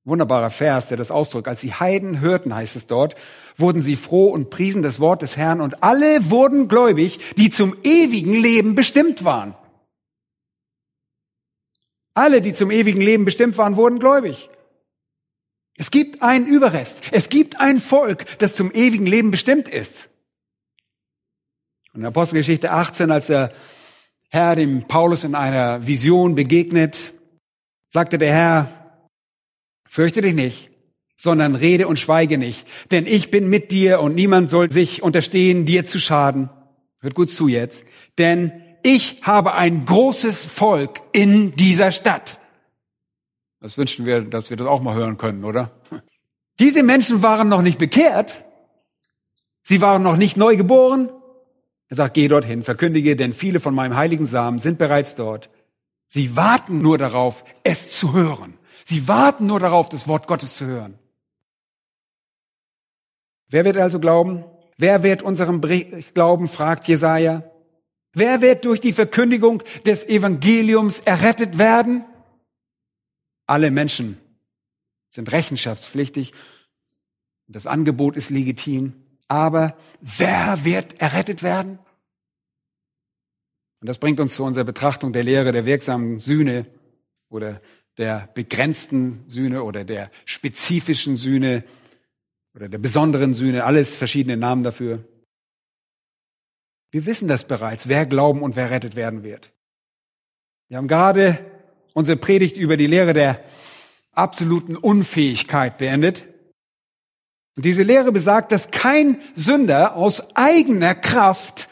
Wunderbarer 0.04 0.50
Vers, 0.50 0.86
der 0.88 0.96
das 0.96 1.10
ausdrückt. 1.10 1.48
Als 1.48 1.60
die 1.60 1.72
Heiden 1.72 2.20
hörten, 2.20 2.54
heißt 2.54 2.76
es 2.76 2.86
dort, 2.86 3.16
wurden 3.56 3.82
sie 3.82 3.96
froh 3.96 4.28
und 4.28 4.50
priesen 4.50 4.82
das 4.82 5.00
Wort 5.00 5.22
des 5.22 5.36
Herrn 5.36 5.60
und 5.60 5.82
alle 5.82 6.30
wurden 6.30 6.68
gläubig, 6.68 7.18
die 7.36 7.50
zum 7.50 7.76
ewigen 7.82 8.34
Leben 8.34 8.74
bestimmt 8.74 9.24
waren. 9.24 9.54
Alle, 12.14 12.40
die 12.40 12.52
zum 12.52 12.70
ewigen 12.70 13.00
Leben 13.00 13.24
bestimmt 13.24 13.58
waren, 13.58 13.76
wurden 13.76 13.98
gläubig. 13.98 14.48
Es 15.78 15.92
gibt 15.92 16.22
einen 16.22 16.46
Überrest. 16.46 17.02
Es 17.12 17.28
gibt 17.28 17.60
ein 17.60 17.80
Volk, 17.80 18.26
das 18.38 18.56
zum 18.56 18.72
ewigen 18.72 19.06
Leben 19.06 19.30
bestimmt 19.30 19.68
ist. 19.68 20.08
In 21.94 22.04
Apostelgeschichte 22.04 22.72
18, 22.72 23.10
als 23.12 23.28
der 23.28 23.50
Herr 24.28 24.56
dem 24.56 24.88
Paulus 24.88 25.24
in 25.24 25.34
einer 25.34 25.86
Vision 25.86 26.34
begegnet, 26.34 27.14
sagte 27.86 28.18
der 28.18 28.32
Herr, 28.32 29.02
fürchte 29.88 30.20
dich 30.20 30.34
nicht, 30.34 30.70
sondern 31.16 31.54
rede 31.54 31.86
und 31.86 31.98
schweige 31.98 32.38
nicht, 32.38 32.66
denn 32.90 33.06
ich 33.06 33.30
bin 33.30 33.48
mit 33.48 33.70
dir 33.70 34.00
und 34.00 34.14
niemand 34.14 34.50
soll 34.50 34.70
sich 34.70 35.02
unterstehen, 35.02 35.64
dir 35.64 35.86
zu 35.86 35.98
schaden. 35.98 36.50
Hört 37.00 37.14
gut 37.14 37.30
zu 37.30 37.46
jetzt, 37.48 37.86
denn 38.18 38.64
ich 38.82 39.20
habe 39.22 39.54
ein 39.54 39.84
großes 39.84 40.44
Volk 40.44 41.00
in 41.12 41.54
dieser 41.56 41.92
Stadt. 41.92 42.37
Das 43.60 43.76
wünschen 43.76 44.06
wir, 44.06 44.22
dass 44.22 44.50
wir 44.50 44.56
das 44.56 44.66
auch 44.66 44.80
mal 44.80 44.94
hören 44.94 45.16
können, 45.16 45.44
oder? 45.44 45.70
Diese 46.60 46.82
Menschen 46.82 47.22
waren 47.22 47.48
noch 47.48 47.62
nicht 47.62 47.78
bekehrt. 47.78 48.44
Sie 49.62 49.80
waren 49.80 50.02
noch 50.02 50.16
nicht 50.16 50.36
neu 50.36 50.56
geboren. 50.56 51.10
Er 51.88 51.96
sagt, 51.96 52.14
geh 52.14 52.28
dorthin, 52.28 52.62
verkündige, 52.62 53.16
denn 53.16 53.32
viele 53.32 53.60
von 53.60 53.74
meinem 53.74 53.96
heiligen 53.96 54.26
Samen 54.26 54.58
sind 54.58 54.78
bereits 54.78 55.14
dort. 55.14 55.50
Sie 56.06 56.36
warten 56.36 56.78
nur 56.78 56.98
darauf, 56.98 57.44
es 57.64 57.96
zu 57.96 58.12
hören. 58.12 58.54
Sie 58.84 59.08
warten 59.08 59.46
nur 59.46 59.60
darauf, 59.60 59.88
das 59.88 60.08
Wort 60.08 60.26
Gottes 60.26 60.56
zu 60.56 60.66
hören. 60.66 60.98
Wer 63.50 63.64
wird 63.64 63.76
also 63.76 64.00
glauben? 64.00 64.44
Wer 64.76 65.02
wird 65.02 65.22
unserem 65.22 65.60
Glauben, 65.60 66.48
fragt 66.48 66.86
Jesaja. 66.86 67.42
Wer 68.14 68.40
wird 68.40 68.64
durch 68.64 68.80
die 68.80 68.92
Verkündigung 68.92 69.62
des 69.84 70.08
Evangeliums 70.08 71.00
errettet 71.00 71.58
werden? 71.58 72.04
Alle 73.48 73.70
Menschen 73.70 74.18
sind 75.08 75.32
rechenschaftspflichtig. 75.32 76.34
Das 77.48 77.66
Angebot 77.66 78.14
ist 78.14 78.30
legitim. 78.30 78.92
Aber 79.26 79.76
wer 80.00 80.64
wird 80.64 81.00
errettet 81.00 81.42
werden? 81.42 81.78
Und 83.80 83.86
das 83.88 83.98
bringt 83.98 84.20
uns 84.20 84.34
zu 84.34 84.44
unserer 84.44 84.64
Betrachtung 84.64 85.12
der 85.12 85.24
Lehre 85.24 85.52
der 85.52 85.64
wirksamen 85.64 86.18
Sühne 86.18 86.66
oder 87.30 87.58
der 87.96 88.28
begrenzten 88.34 89.24
Sühne 89.28 89.62
oder 89.62 89.84
der 89.84 90.10
spezifischen 90.24 91.16
Sühne 91.16 91.64
oder 92.54 92.68
der 92.68 92.78
besonderen 92.78 93.34
Sühne, 93.34 93.64
alles 93.64 93.96
verschiedene 93.96 94.36
Namen 94.36 94.62
dafür. 94.62 95.04
Wir 96.90 97.06
wissen 97.06 97.28
das 97.28 97.46
bereits, 97.46 97.88
wer 97.88 98.04
glauben 98.04 98.42
und 98.42 98.56
wer 98.56 98.70
rettet 98.70 98.96
werden 98.96 99.22
wird. 99.22 99.52
Wir 100.68 100.78
haben 100.78 100.88
gerade 100.88 101.57
unsere 101.94 102.16
Predigt 102.16 102.56
über 102.56 102.76
die 102.76 102.86
Lehre 102.86 103.12
der 103.12 103.44
absoluten 104.12 104.76
Unfähigkeit 104.76 105.78
beendet. 105.78 106.26
Und 107.56 107.64
diese 107.64 107.82
Lehre 107.82 108.12
besagt, 108.12 108.52
dass 108.52 108.70
kein 108.70 109.20
Sünder 109.34 109.96
aus 109.96 110.36
eigener 110.36 110.94
Kraft 110.94 111.68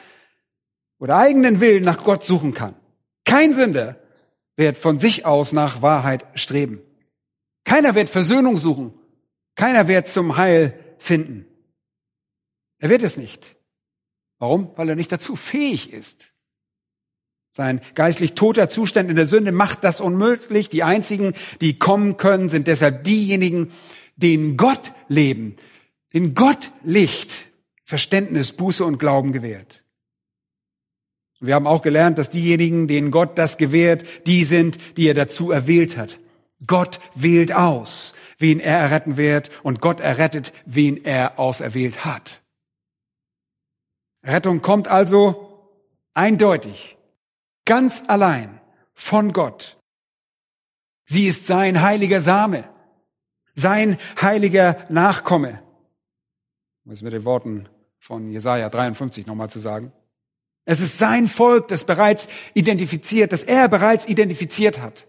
oder 0.99 1.17
eigenen 1.17 1.61
Willen 1.61 1.85
nach 1.85 2.03
Gott 2.05 2.25
suchen 2.25 2.55
kann. 2.55 2.75
Kein 3.25 3.53
Sünder 3.53 3.97
wird 4.57 4.79
von 4.79 4.99
sich 4.99 5.27
aus 5.27 5.53
nach 5.53 5.83
Wahrheit 5.83 6.27
streben. 6.35 6.81
Keiner 7.65 7.95
wird 7.95 8.11
Versöhnung 8.11 8.57
suchen. 8.57 8.95
Keiner 9.55 9.89
wird 9.89 10.09
zum 10.09 10.37
Heil 10.37 10.79
finden. 10.99 11.47
Er 12.79 12.89
wird 12.89 13.03
es 13.03 13.17
nicht. 13.17 13.57
Warum? 14.39 14.71
Weil 14.77 14.89
er 14.89 14.97
nicht 14.97 15.13
dazu 15.13 15.35
fähig 15.35 15.93
ist. 15.93 16.33
Sein 17.57 17.81
geistlich 17.95 18.35
toter 18.35 18.69
Zustand 18.69 19.09
in 19.09 19.17
der 19.17 19.25
Sünde 19.25 19.51
macht 19.51 19.83
das 19.83 20.03
unmöglich. 20.03 20.69
Die 20.69 20.83
einzigen, 20.83 21.33
die 21.63 21.79
kommen 21.79 22.19
können, 22.19 22.51
sind 22.51 22.67
deshalb 22.67 23.05
diejenigen, 23.05 23.73
denen 24.15 24.59
Gott 24.59 24.93
leben, 25.09 25.57
den 26.13 26.35
Gott 26.35 26.71
Licht, 26.85 27.47
Verständnis, 27.83 28.53
Buße 28.53 28.85
und 28.85 28.99
Glauben 28.99 29.33
gewährt. 29.33 29.85
Wir 31.41 31.55
haben 31.55 31.67
auch 31.67 31.81
gelernt, 31.81 32.19
dass 32.19 32.29
diejenigen, 32.29 32.89
denen 32.89 33.11
Gott 33.11 33.39
das 33.39 33.57
gewährt, 33.57 34.05
die 34.27 34.45
sind, 34.45 34.77
die 34.99 35.09
er 35.09 35.15
dazu 35.15 35.51
erwählt 35.51 35.97
hat. 35.97 36.19
Gott 36.67 37.01
wählt 37.15 37.55
aus, 37.55 38.13
wen 38.39 38.61
er 38.61 38.77
erretten 38.77 39.17
wird, 39.17 39.49
und 39.63 39.81
Gott 39.81 40.01
errettet, 40.01 40.53
wen 40.67 41.03
er 41.07 41.39
auserwählt 41.39 42.05
hat. 42.05 42.43
Rettung 44.23 44.61
kommt 44.61 44.89
also 44.89 45.73
eindeutig, 46.13 46.96
ganz 47.67 48.03
allein 48.07 48.61
von 48.95 49.35
Gott. 49.35 49.77
Sie 51.05 51.27
ist 51.27 51.47
sein 51.47 51.83
heiliger 51.83 52.23
Same, 52.23 52.65
sein 53.55 53.99
heiliger 54.21 54.87
Nachkomme. 54.89 55.63
Um 56.85 56.93
es 56.93 57.03
mit 57.03 57.13
den 57.13 57.25
Worten 57.25 57.69
von 57.99 58.31
Jesaja 58.31 58.71
53 58.71 59.27
nochmal 59.27 59.51
zu 59.51 59.59
sagen. 59.59 59.93
Es 60.65 60.81
ist 60.81 60.99
sein 60.99 61.29
Volk, 61.29 61.69
das 61.69 61.85
bereits 61.85 62.27
identifiziert, 62.55 63.33
das 63.33 63.45
er 63.45 63.69
bereits 63.69 64.09
identifiziert 64.09 64.81
hat. 64.81 65.07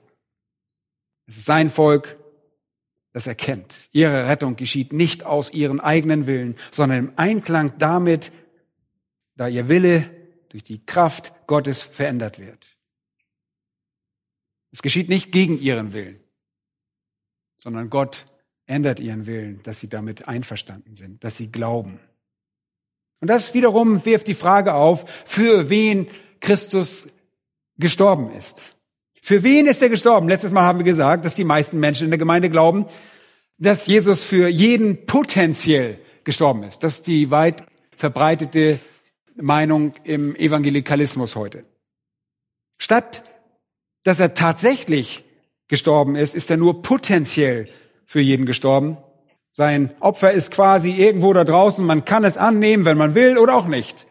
Es 1.25 1.37
ist 1.37 1.45
sein 1.45 1.69
Volk, 1.69 2.17
das 3.11 3.25
erkennt. 3.25 3.89
Ihre 3.91 4.27
Rettung 4.27 4.55
geschieht 4.55 4.93
nicht 4.93 5.25
aus 5.25 5.51
ihren 5.51 5.79
eigenen 5.79 6.27
Willen, 6.27 6.55
sondern 6.71 6.99
im 6.99 7.13
Einklang 7.15 7.73
damit, 7.79 8.31
da 9.35 9.47
ihr 9.47 9.67
Wille 9.67 10.09
durch 10.49 10.63
die 10.63 10.85
Kraft 10.85 11.33
Gottes 11.47 11.81
verändert 11.81 12.39
wird. 12.39 12.77
Es 14.71 14.81
geschieht 14.81 15.09
nicht 15.09 15.31
gegen 15.31 15.59
ihren 15.59 15.93
Willen, 15.93 16.19
sondern 17.57 17.89
Gott 17.89 18.25
ändert 18.65 18.99
ihren 18.99 19.25
Willen, 19.25 19.61
dass 19.63 19.79
sie 19.79 19.89
damit 19.89 20.27
einverstanden 20.27 20.93
sind, 20.93 21.23
dass 21.23 21.37
sie 21.37 21.51
glauben. 21.51 21.99
Und 23.19 23.29
das 23.29 23.53
wiederum 23.53 24.05
wirft 24.05 24.27
die 24.27 24.33
Frage 24.33 24.73
auf, 24.73 25.09
für 25.25 25.69
wen 25.69 26.07
Christus 26.39 27.07
gestorben 27.77 28.31
ist. 28.31 28.61
Für 29.21 29.43
wen 29.43 29.67
ist 29.67 29.81
er 29.81 29.89
gestorben? 29.89 30.29
Letztes 30.29 30.51
Mal 30.51 30.63
haben 30.63 30.79
wir 30.79 30.85
gesagt, 30.85 31.25
dass 31.25 31.35
die 31.35 31.43
meisten 31.43 31.79
Menschen 31.79 32.05
in 32.05 32.11
der 32.11 32.19
Gemeinde 32.19 32.49
glauben, 32.49 32.85
dass 33.57 33.87
Jesus 33.87 34.23
für 34.23 34.47
jeden 34.47 35.05
potenziell 35.05 35.99
gestorben 36.23 36.63
ist. 36.63 36.83
Das 36.83 36.95
ist 36.95 37.07
die 37.07 37.31
weit 37.31 37.63
verbreitete 37.95 38.79
Meinung 39.37 39.93
im 40.03 40.35
Evangelikalismus 40.35 41.35
heute. 41.35 41.61
Statt 42.77 43.23
dass 44.07 44.21
er 44.21 44.33
tatsächlich 44.33 45.25
gestorben 45.67 46.15
ist, 46.15 46.33
ist 46.33 46.49
er 46.49 46.55
nur 46.55 46.81
potenziell 46.81 47.67
für 48.05 48.21
jeden 48.21 48.45
gestorben. 48.45 48.95
Sein 49.51 49.91
Opfer 49.99 50.31
ist 50.31 50.51
quasi 50.51 50.91
irgendwo 50.91 51.33
da 51.33 51.43
draußen. 51.43 51.85
Man 51.85 52.05
kann 52.05 52.23
es 52.23 52.37
annehmen, 52.37 52.85
wenn 52.85 52.97
man 52.97 53.15
will 53.15 53.37
oder 53.37 53.55
auch 53.55 53.67
nicht. 53.67 54.07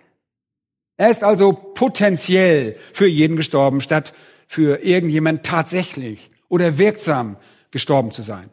Er 0.99 1.09
ist 1.09 1.25
also 1.25 1.55
potenziell 1.55 2.77
für 2.93 3.07
jeden 3.07 3.39
gestorben, 3.39 3.81
statt 3.81 4.13
für 4.47 4.85
irgendjemand 4.85 5.47
tatsächlich 5.47 6.31
oder 6.51 6.77
wirksam 6.77 7.39
gestorben 7.71 8.11
zu 8.11 8.21
sein. 8.21 8.51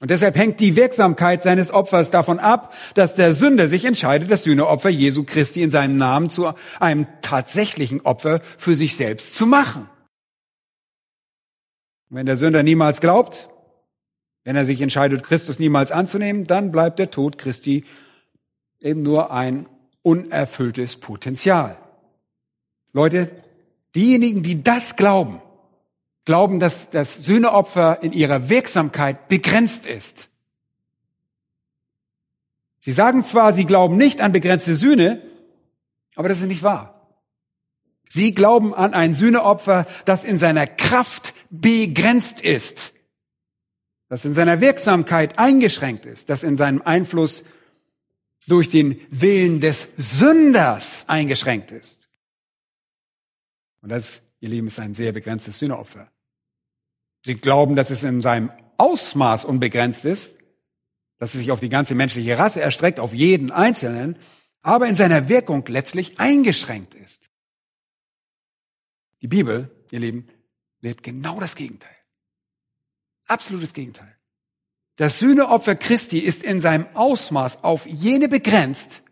Und 0.00 0.10
deshalb 0.10 0.36
hängt 0.36 0.60
die 0.60 0.76
Wirksamkeit 0.76 1.42
seines 1.42 1.70
Opfers 1.70 2.10
davon 2.10 2.38
ab, 2.38 2.74
dass 2.94 3.14
der 3.14 3.32
Sünder 3.32 3.68
sich 3.68 3.84
entscheidet, 3.84 4.30
das 4.30 4.42
Sühneopfer 4.42 4.90
Jesu 4.90 5.24
Christi 5.24 5.62
in 5.62 5.70
seinem 5.70 5.96
Namen 5.96 6.30
zu 6.30 6.52
einem 6.80 7.06
tatsächlichen 7.22 8.00
Opfer 8.00 8.40
für 8.58 8.74
sich 8.74 8.96
selbst 8.96 9.34
zu 9.34 9.46
machen. 9.46 9.88
Und 12.10 12.16
wenn 12.16 12.26
der 12.26 12.36
Sünder 12.36 12.62
niemals 12.62 13.00
glaubt, 13.00 13.48
wenn 14.42 14.56
er 14.56 14.66
sich 14.66 14.80
entscheidet, 14.80 15.22
Christus 15.22 15.58
niemals 15.58 15.90
anzunehmen, 15.90 16.44
dann 16.44 16.70
bleibt 16.70 16.98
der 16.98 17.10
Tod 17.10 17.38
Christi 17.38 17.84
eben 18.80 19.02
nur 19.02 19.30
ein 19.30 19.66
unerfülltes 20.02 20.96
Potenzial. 20.96 21.78
Leute, 22.92 23.30
diejenigen, 23.94 24.42
die 24.42 24.62
das 24.62 24.96
glauben, 24.96 25.40
glauben, 26.24 26.60
dass 26.60 26.90
das 26.90 27.24
Sühneopfer 27.24 28.02
in 28.02 28.12
ihrer 28.12 28.48
Wirksamkeit 28.48 29.28
begrenzt 29.28 29.86
ist. 29.86 30.28
Sie 32.80 32.92
sagen 32.92 33.24
zwar, 33.24 33.54
sie 33.54 33.64
glauben 33.64 33.96
nicht 33.96 34.20
an 34.20 34.32
begrenzte 34.32 34.74
Sühne, 34.74 35.22
aber 36.16 36.28
das 36.28 36.40
ist 36.40 36.48
nicht 36.48 36.62
wahr. 36.62 36.94
Sie 38.10 38.34
glauben 38.34 38.74
an 38.74 38.94
ein 38.94 39.14
Sühneopfer, 39.14 39.86
das 40.04 40.24
in 40.24 40.38
seiner 40.38 40.66
Kraft 40.66 41.34
begrenzt 41.50 42.40
ist, 42.40 42.92
das 44.08 44.24
in 44.24 44.34
seiner 44.34 44.60
Wirksamkeit 44.60 45.38
eingeschränkt 45.38 46.06
ist, 46.06 46.30
das 46.30 46.42
in 46.42 46.56
seinem 46.56 46.82
Einfluss 46.82 47.44
durch 48.46 48.68
den 48.68 49.00
Willen 49.10 49.60
des 49.60 49.88
Sünders 49.96 51.08
eingeschränkt 51.08 51.72
ist. 51.72 52.08
Und 53.80 53.88
das, 53.88 54.22
ihr 54.40 54.50
Lieben, 54.50 54.66
ist 54.66 54.78
ein 54.78 54.94
sehr 54.94 55.12
begrenztes 55.12 55.58
Sühneopfer. 55.58 56.10
Sie 57.24 57.36
glauben, 57.36 57.74
dass 57.74 57.90
es 57.90 58.02
in 58.02 58.20
seinem 58.20 58.50
Ausmaß 58.76 59.46
unbegrenzt 59.46 60.04
ist, 60.04 60.38
dass 61.18 61.34
es 61.34 61.40
sich 61.40 61.50
auf 61.50 61.60
die 61.60 61.70
ganze 61.70 61.94
menschliche 61.94 62.38
Rasse 62.38 62.60
erstreckt, 62.60 63.00
auf 63.00 63.14
jeden 63.14 63.50
Einzelnen, 63.50 64.18
aber 64.60 64.88
in 64.88 64.96
seiner 64.96 65.28
Wirkung 65.28 65.64
letztlich 65.68 66.20
eingeschränkt 66.20 66.94
ist. 66.94 67.30
Die 69.22 69.28
Bibel, 69.28 69.70
ihr 69.90 70.00
Lieben, 70.00 70.28
lehrt 70.80 71.02
genau 71.02 71.40
das 71.40 71.56
Gegenteil. 71.56 71.96
Absolutes 73.26 73.72
Gegenteil. 73.72 74.14
Das 74.96 75.18
Sühneopfer 75.18 75.76
Christi 75.76 76.18
ist 76.18 76.42
in 76.42 76.60
seinem 76.60 76.86
Ausmaß 76.94 77.64
auf 77.64 77.86
jene 77.86 78.28
begrenzt, 78.28 79.02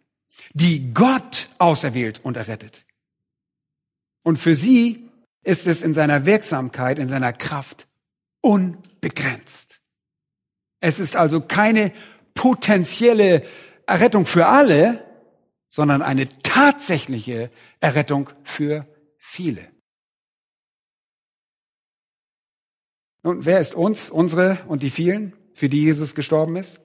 die 0.52 0.92
Gott 0.92 1.48
auserwählt 1.58 2.20
und 2.22 2.36
errettet. 2.36 2.84
Und 4.22 4.36
für 4.36 4.54
sie 4.54 5.08
ist 5.42 5.66
es 5.66 5.80
in 5.80 5.94
seiner 5.94 6.26
Wirksamkeit, 6.26 6.98
in 6.98 7.08
seiner 7.08 7.32
Kraft 7.32 7.88
unbegrenzt. 8.42 9.80
Es 10.80 11.00
ist 11.00 11.16
also 11.16 11.40
keine 11.40 11.92
potenzielle 12.34 13.46
Errettung 13.86 14.26
für 14.26 14.46
alle, 14.46 15.04
sondern 15.68 16.02
eine 16.02 16.28
tatsächliche 16.42 17.50
Errettung 17.80 18.28
für 18.44 18.86
viele. 19.16 19.72
Nun, 23.22 23.44
wer 23.46 23.60
ist 23.60 23.74
uns, 23.74 24.10
unsere 24.10 24.62
und 24.66 24.82
die 24.82 24.90
vielen, 24.90 25.34
für 25.54 25.68
die 25.68 25.82
Jesus 25.82 26.14
gestorben 26.14 26.56
ist? 26.56 26.80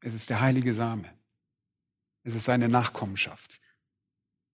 Es 0.00 0.12
ist 0.14 0.28
der 0.28 0.40
heilige 0.40 0.74
Same. 0.74 1.08
Es 2.24 2.34
ist 2.34 2.44
seine 2.44 2.68
Nachkommenschaft. 2.68 3.60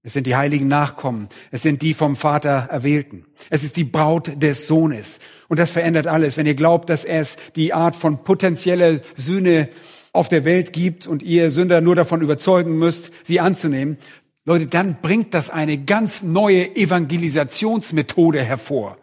Es 0.09 0.15
sind 0.15 0.27
die 0.27 0.37
heiligen 0.37 0.69
Nachkommen. 0.69 1.29
Es 1.51 1.61
sind 1.61 1.83
die 1.83 1.93
vom 1.93 2.17
Vater 2.17 2.69
Erwählten. 2.71 3.27
Es 3.51 3.63
ist 3.63 3.77
die 3.77 3.85
Braut 3.85 4.43
des 4.43 4.67
Sohnes. 4.67 5.21
Und 5.49 5.59
das 5.59 5.71
verändert 5.71 6.07
alles. 6.07 6.39
Wenn 6.39 6.47
ihr 6.47 6.55
glaubt, 6.55 6.89
dass 6.89 7.05
es 7.05 7.37
die 7.57 7.75
Art 7.75 7.95
von 7.95 8.25
potenzieller 8.25 9.01
Sühne 9.17 9.69
auf 10.15 10.31
der 10.31 10.47
Welt 10.47 10.73
gibt 10.73 11.07
und 11.07 11.23
ihr 11.23 11.51
Sünder 11.51 11.83
nur 11.83 11.95
davon 11.95 12.23
überzeugen 12.23 12.79
müsst, 12.79 13.11
sie 13.23 13.39
anzunehmen, 13.39 13.99
Leute, 14.47 14.67
dann 14.67 14.97
bringt 15.03 15.35
das 15.35 15.51
eine 15.51 15.77
ganz 15.77 16.23
neue 16.23 16.75
Evangelisationsmethode 16.75 18.43
hervor. 18.43 18.97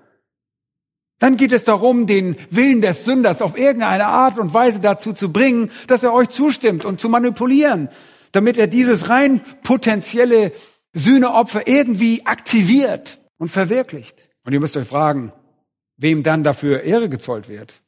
Dann 1.20 1.38
geht 1.38 1.52
es 1.52 1.66
darum, 1.66 2.08
den 2.08 2.36
Willen 2.50 2.82
des 2.82 3.06
Sünders 3.06 3.44
auf 3.44 3.56
irgendeine 3.56 4.08
Art 4.08 4.40
und 4.40 4.56
Weise 4.56 4.80
dazu 4.80 5.14
zu 5.14 5.32
bringen, 5.32 5.70
dass 5.86 6.02
er 6.02 6.14
euch 6.14 6.30
zustimmt 6.30 6.84
und 6.84 7.00
zu 7.00 7.10
manipulieren, 7.10 7.90
damit 8.32 8.58
er 8.58 8.66
dieses 8.66 9.08
rein 9.08 9.42
potenzielle 9.62 10.52
Sühneopfer 10.96 11.68
irgendwie 11.68 12.26
aktiviert 12.26 13.20
und 13.38 13.50
verwirklicht. 13.50 14.30
Und 14.44 14.54
ihr 14.54 14.62
müsst 14.62 14.78
euch 14.78 14.88
fragen, 14.88 15.34
wem 15.98 16.24
dann 16.24 16.44
dafür 16.44 16.84
Ehre 16.84 17.10
gezollt 17.10 17.50
wird. 17.50 17.82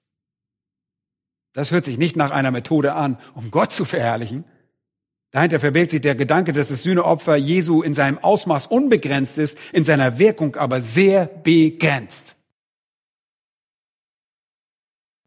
Das 1.54 1.72
hört 1.72 1.86
sich 1.86 1.98
nicht 1.98 2.15
nach 2.15 2.32
einer 2.32 2.52
Methode 2.52 2.93
an, 2.93 3.17
um 3.34 3.50
Gott 3.50 3.72
zu 3.72 3.86
verherrlichen. 3.86 4.43
Dahinter 5.32 5.60
verbirgt 5.60 5.91
sich 5.91 6.02
der 6.02 6.15
Gedanke, 6.15 6.52
dass 6.52 6.67
das 6.67 6.84
Sühneopfer 6.84 7.36
Jesu 7.38 7.82
in 7.82 7.93
seinem 7.93 8.17
Ausmaß 8.17 8.67
unbegrenzt 8.67 9.38
ist, 9.38 9.58
in 9.72 9.84
seiner 9.84 10.20
Wirkung 10.20 10.56
aber 10.56 10.82
sehr 10.82 11.26
begrenzt. 11.26 12.36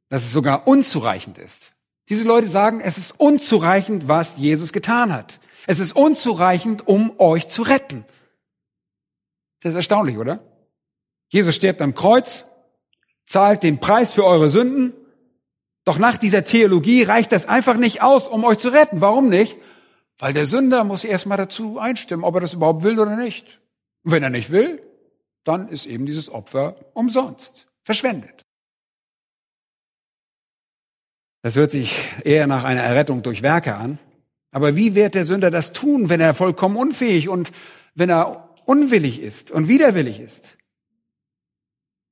Dass 0.09 0.23
es 0.23 0.33
sogar 0.33 0.69
unzureichend 0.69 1.39
ist. 1.39 1.73
Diese 2.11 2.25
Leute 2.25 2.49
sagen, 2.49 2.81
es 2.81 2.99
ist 2.99 3.19
unzureichend, 3.19 4.09
was 4.09 4.37
Jesus 4.37 4.73
getan 4.73 5.13
hat. 5.13 5.41
Es 5.67 5.79
ist 5.79 5.93
unzureichend, 5.93 6.87
um 6.87 7.19
euch 7.19 7.49
zu 7.49 7.63
retten. 7.63 8.05
Das 9.61 9.71
ist 9.71 9.77
erstaunlich, 9.77 10.19
oder? 10.19 10.41
Jesus 11.29 11.55
stirbt 11.55 11.83
am 11.83 11.95
Kreuz, 11.95 12.45
zahlt 13.27 13.63
den 13.63 13.79
Preis 13.79 14.13
für 14.13 14.25
eure 14.25 14.51
Sünden. 14.51 14.95
Doch 15.85 15.99
nach 15.99 16.17
dieser 16.17 16.45
Theologie 16.45 17.03
reicht 17.03 17.33
das 17.33 17.47
einfach 17.47 17.77
nicht 17.77 18.03
aus, 18.03 18.29
um 18.29 18.45
euch 18.45 18.59
zu 18.59 18.69
retten. 18.71 19.01
Warum 19.01 19.29
nicht? 19.29 19.59
Weil 20.19 20.33
der 20.33 20.47
Sünder 20.47 20.85
muss 20.85 21.05
erstmal 21.05 21.39
dazu 21.39 21.79
einstimmen, 21.79 22.25
ob 22.25 22.35
er 22.35 22.41
das 22.41 22.55
überhaupt 22.55 22.83
will 22.83 22.99
oder 22.99 23.17
nicht. 23.17 23.61
Und 24.03 24.13
wenn 24.13 24.23
er 24.23 24.31
nicht 24.31 24.51
will, 24.51 24.83
dann 25.45 25.69
ist 25.69 25.87
eben 25.87 26.07
dieses 26.07 26.29
Opfer 26.29 26.77
umsonst, 26.95 27.67
verschwendet. 27.83 28.45
Das 31.43 31.57
hört 31.57 31.71
sich 31.71 32.07
eher 32.25 32.47
nach 32.47 32.65
einer 32.65 32.83
Errettung 32.83 33.23
durch 33.23 33.41
Werke 33.41 33.75
an. 33.75 33.99
Aber 34.51 34.77
wie 34.77 34.95
wird 34.95 35.15
der 35.15 35.25
Sünder 35.25 35.51
das 35.51 35.73
tun, 35.73 36.09
wenn 36.09 36.21
er 36.21 36.35
vollkommen 36.35 36.77
unfähig 36.77 37.29
und 37.29 37.53
wenn 37.95 38.11
er 38.11 38.55
unwillig 38.65 39.21
ist 39.21 39.51
und 39.51 39.69
widerwillig 39.69 40.21
ist? 40.21 40.57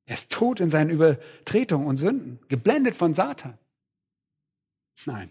Er 0.06 0.14
ist 0.14 0.30
tot 0.30 0.60
in 0.60 0.70
seinen 0.70 0.90
Übertretungen 0.90 1.86
und 1.86 1.96
Sünden, 1.96 2.38
geblendet 2.48 2.96
von 2.96 3.12
Satan. 3.12 3.58
Nein, 5.04 5.30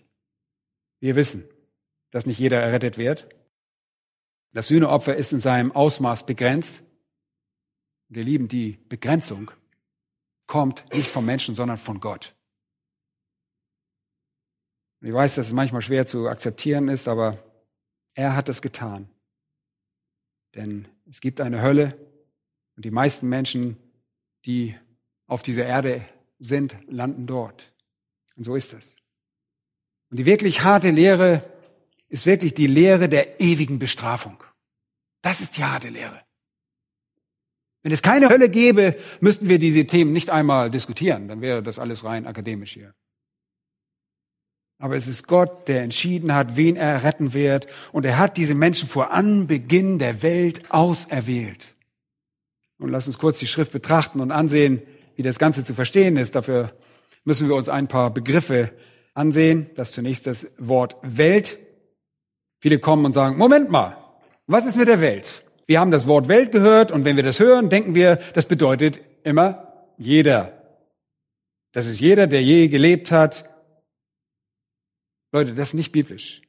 wir 0.99 1.15
wissen, 1.15 1.43
dass 2.11 2.25
nicht 2.25 2.39
jeder 2.39 2.61
errettet 2.61 2.97
wird. 2.97 3.27
Das 4.53 4.67
Sühneopfer 4.67 5.15
ist 5.15 5.33
in 5.33 5.39
seinem 5.39 5.71
Ausmaß 5.71 6.25
begrenzt. 6.25 6.81
Wir 8.09 8.23
lieben 8.23 8.47
die 8.47 8.77
Begrenzung, 8.87 9.51
kommt 10.45 10.85
nicht 10.93 11.09
vom 11.09 11.25
Menschen, 11.25 11.55
sondern 11.55 11.77
von 11.77 11.99
Gott. 11.99 12.36
Ich 15.07 15.13
weiß, 15.13 15.35
dass 15.35 15.47
es 15.47 15.53
manchmal 15.53 15.81
schwer 15.81 16.05
zu 16.05 16.27
akzeptieren 16.27 16.89
ist, 16.89 17.07
aber 17.07 17.41
er 18.13 18.35
hat 18.35 18.49
es 18.49 18.61
getan. 18.61 19.07
Denn 20.53 20.85
es 21.09 21.21
gibt 21.21 21.39
eine 21.39 21.61
Hölle 21.61 21.97
und 22.75 22.83
die 22.83 22.91
meisten 22.91 23.29
Menschen 23.29 23.77
die 24.45 24.75
auf 25.27 25.43
dieser 25.43 25.65
Erde 25.65 26.05
sind, 26.39 26.75
landen 26.87 27.25
dort. 27.25 27.73
Und 28.35 28.43
so 28.43 28.55
ist 28.55 28.73
es. 28.73 28.97
Und 30.09 30.17
die 30.17 30.25
wirklich 30.25 30.63
harte 30.65 30.91
Lehre 30.91 31.49
ist 32.09 32.25
wirklich 32.25 32.53
die 32.53 32.67
Lehre 32.67 33.07
der 33.07 33.39
ewigen 33.39 33.79
Bestrafung. 33.79 34.43
Das 35.21 35.39
ist 35.39 35.55
die 35.55 35.63
harte 35.63 35.87
Lehre. 35.87 36.21
Wenn 37.81 37.93
es 37.93 38.01
keine 38.01 38.27
Hölle 38.27 38.49
gäbe, 38.49 38.97
müssten 39.21 39.47
wir 39.47 39.57
diese 39.57 39.87
Themen 39.87 40.11
nicht 40.11 40.29
einmal 40.29 40.69
diskutieren. 40.69 41.29
Dann 41.29 41.39
wäre 41.39 41.63
das 41.63 41.79
alles 41.79 42.03
rein 42.03 42.27
akademisch 42.27 42.73
hier. 42.73 42.93
Aber 44.79 44.95
es 44.95 45.07
ist 45.07 45.27
Gott, 45.27 45.67
der 45.67 45.81
entschieden 45.81 46.33
hat, 46.33 46.55
wen 46.55 46.75
er 46.75 47.03
retten 47.03 47.33
wird. 47.33 47.67
Und 47.91 48.05
er 48.05 48.19
hat 48.19 48.37
diese 48.37 48.53
Menschen 48.53 48.87
vor 48.87 49.11
Anbeginn 49.11 49.97
der 49.97 50.21
Welt 50.21 50.69
auserwählt. 50.69 51.73
Und 52.77 52.89
lass 52.89 53.07
uns 53.07 53.17
kurz 53.17 53.39
die 53.39 53.47
Schrift 53.47 53.71
betrachten 53.71 54.19
und 54.19 54.31
ansehen, 54.31 54.81
wie 55.15 55.23
das 55.23 55.39
Ganze 55.39 55.63
zu 55.63 55.73
verstehen 55.73 56.15
ist. 56.15 56.35
Dafür 56.35 56.73
müssen 57.23 57.47
wir 57.49 57.55
uns 57.55 57.69
ein 57.69 57.87
paar 57.87 58.11
Begriffe 58.11 58.71
ansehen. 59.15 59.71
Das 59.75 59.93
zunächst 59.93 60.27
das 60.27 60.47
Wort 60.59 60.95
Welt. 61.01 61.57
Viele 62.59 62.77
kommen 62.77 63.05
und 63.05 63.13
sagen, 63.13 63.37
Moment 63.37 63.71
mal, 63.71 63.97
was 64.45 64.65
ist 64.65 64.77
mit 64.77 64.87
der 64.87 65.01
Welt? 65.01 65.43
Wir 65.65 65.79
haben 65.79 65.91
das 65.91 66.07
Wort 66.07 66.27
Welt 66.27 66.51
gehört 66.51 66.91
und 66.91 67.03
wenn 67.03 67.15
wir 67.17 67.23
das 67.23 67.39
hören, 67.39 67.69
denken 67.69 67.95
wir, 67.95 68.19
das 68.33 68.45
bedeutet 68.45 69.01
immer 69.23 69.73
jeder. 69.97 70.53
Das 71.73 71.87
ist 71.87 71.99
jeder, 71.99 72.27
der 72.27 72.41
je 72.41 72.67
gelebt 72.69 73.11
hat. 73.11 73.46
Leute, 75.31 75.53
das 75.53 75.69
ist 75.69 75.73
nicht 75.73 75.91
biblisch. 75.91 76.41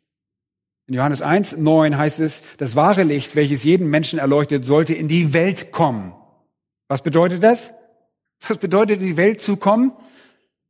In 0.87 0.95
Johannes 0.95 1.21
1, 1.21 1.59
9 1.59 1.99
heißt 1.99 2.21
es, 2.21 2.43
das 2.57 2.75
wahre 2.75 3.03
Licht, 3.03 3.37
welches 3.37 3.62
jeden 3.62 3.91
Menschen 3.91 4.19
erleuchtet, 4.19 4.64
sollte 4.64 4.95
in 4.95 5.09
die 5.09 5.33
Welt 5.33 5.71
kommen. 5.71 6.14
Was 6.88 7.03
bedeutet 7.03 7.43
das? 7.43 7.75
Was 8.47 8.57
bedeutet 8.57 9.01
in 9.01 9.07
die 9.07 9.17
Welt 9.17 9.41
zu 9.41 9.57
kommen? 9.57 9.93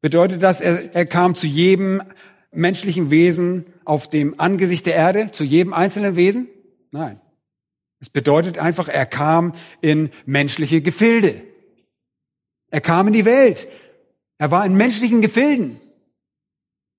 Bedeutet 0.00 0.42
das, 0.42 0.60
er, 0.60 0.94
er 0.94 1.06
kam 1.06 1.34
zu 1.34 1.46
jedem 1.46 2.02
menschlichen 2.50 3.10
Wesen 3.10 3.66
auf 3.84 4.08
dem 4.08 4.40
Angesicht 4.40 4.86
der 4.86 4.94
Erde, 4.94 5.30
zu 5.30 5.44
jedem 5.44 5.72
einzelnen 5.72 6.16
Wesen? 6.16 6.48
Nein. 6.90 7.20
Es 8.00 8.10
bedeutet 8.10 8.58
einfach, 8.58 8.88
er 8.88 9.06
kam 9.06 9.54
in 9.80 10.10
menschliche 10.24 10.80
Gefilde. 10.80 11.42
Er 12.70 12.80
kam 12.80 13.08
in 13.08 13.12
die 13.12 13.24
Welt. 13.24 13.68
Er 14.38 14.50
war 14.50 14.64
in 14.64 14.74
menschlichen 14.74 15.20
Gefilden. 15.20 15.80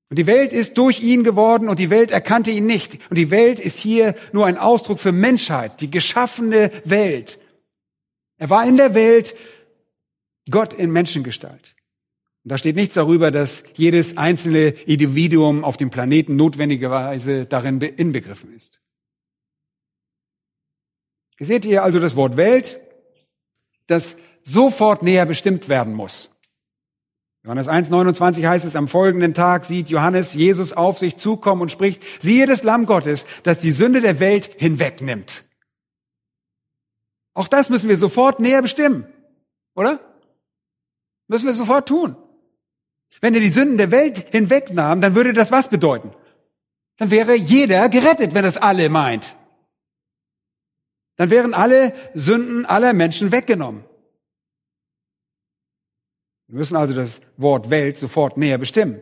Und 0.10 0.18
die 0.18 0.28
Welt 0.28 0.54
ist 0.54 0.78
durch 0.78 1.02
ihn 1.02 1.24
geworden 1.24 1.70
und 1.70 1.78
die 1.78 1.92
Welt 1.92 2.10
erkannte 2.10 2.50
ihn 2.50 2.66
nicht. 2.66 2.98
Und 3.10 3.18
die 3.18 3.30
Welt 3.30 3.60
ist 3.60 3.78
hier 3.78 4.16
nur 4.32 4.48
ein 4.48 4.58
Ausdruck 4.58 5.00
für 5.00 5.12
Menschheit, 5.12 5.82
die 5.82 5.92
geschaffene 5.92 6.72
Welt. 6.84 7.40
Er 8.38 8.50
war 8.50 8.66
in 8.66 8.78
der 8.78 8.96
Welt 8.96 9.36
Gott 10.50 10.74
in 10.74 10.92
Menschengestalt. 10.92 11.76
Und 12.44 12.52
da 12.52 12.58
steht 12.58 12.76
nichts 12.76 12.96
darüber, 12.96 13.30
dass 13.30 13.64
jedes 13.76 14.18
einzelne 14.18 14.70
Individuum 14.70 15.64
auf 15.64 15.78
dem 15.78 15.92
Planeten 15.92 16.36
notwendigerweise 16.38 17.46
darin 17.46 17.80
inbegriffen 17.80 18.54
ist. 18.56 18.82
Ihr 21.40 21.46
seht 21.46 21.66
hier 21.66 21.84
also 21.84 22.00
das 22.00 22.16
Wort 22.16 22.36
Welt, 22.36 22.80
das 23.86 24.16
sofort 24.44 25.04
näher 25.04 25.26
bestimmt 25.26 25.70
werden 25.70 25.94
muss. 25.94 26.32
Johannes 27.50 27.68
1,29 27.68 28.48
heißt 28.48 28.64
es, 28.64 28.76
am 28.76 28.88
folgenden 28.88 29.34
Tag 29.34 29.66
sieht 29.66 29.90
Johannes 29.90 30.36
Jesus 30.36 30.72
auf 30.72 31.00
sich 31.00 31.18
zukommen 31.18 31.64
und 31.64 31.72
spricht, 31.72 32.00
siehe 32.22 32.46
das 32.46 32.62
Lamm 32.62 32.86
Gottes, 32.86 33.26
das 33.42 33.58
die 33.58 33.72
Sünde 33.72 34.02
der 34.02 34.20
Welt 34.20 34.52
hinwegnimmt. 34.60 35.46
Auch 37.34 37.48
das 37.48 37.70
müssen 37.70 37.90
wir 37.90 37.98
sofort 37.98 38.40
näher 38.40 38.62
bestimmen, 38.62 39.08
oder? 39.74 40.00
Müssen 41.28 41.48
wir 41.48 41.56
sofort 41.56 41.88
tun. 41.88 42.16
Wenn 43.20 43.34
er 43.34 43.40
die 43.40 43.50
Sünden 43.50 43.80
der 43.80 43.90
Welt 43.90 44.28
hinwegnahm, 44.30 45.02
dann 45.02 45.16
würde 45.16 45.34
das 45.34 45.52
was 45.52 45.70
bedeuten? 45.70 46.12
Dann 46.98 47.10
wäre 47.10 47.34
jeder 47.34 47.90
gerettet, 47.90 48.36
wenn 48.36 48.44
das 48.44 48.58
alle 48.58 48.90
meint. 48.90 49.36
Dann 51.16 51.32
wären 51.32 51.56
alle 51.56 51.94
Sünden 52.14 52.68
aller 52.68 52.94
Menschen 52.94 53.32
weggenommen. 53.32 53.89
Wir 56.50 56.58
müssen 56.58 56.76
also 56.76 56.96
das 56.96 57.22
Wort 57.38 57.70
Welt 57.70 58.00
sofort 58.00 58.36
näher 58.36 58.58
bestimmen. 58.58 59.02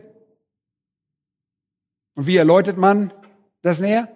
Und 2.14 2.26
wie 2.26 2.36
erläutert 2.36 2.76
man 2.76 3.10
das 3.62 3.80
näher? 3.80 4.08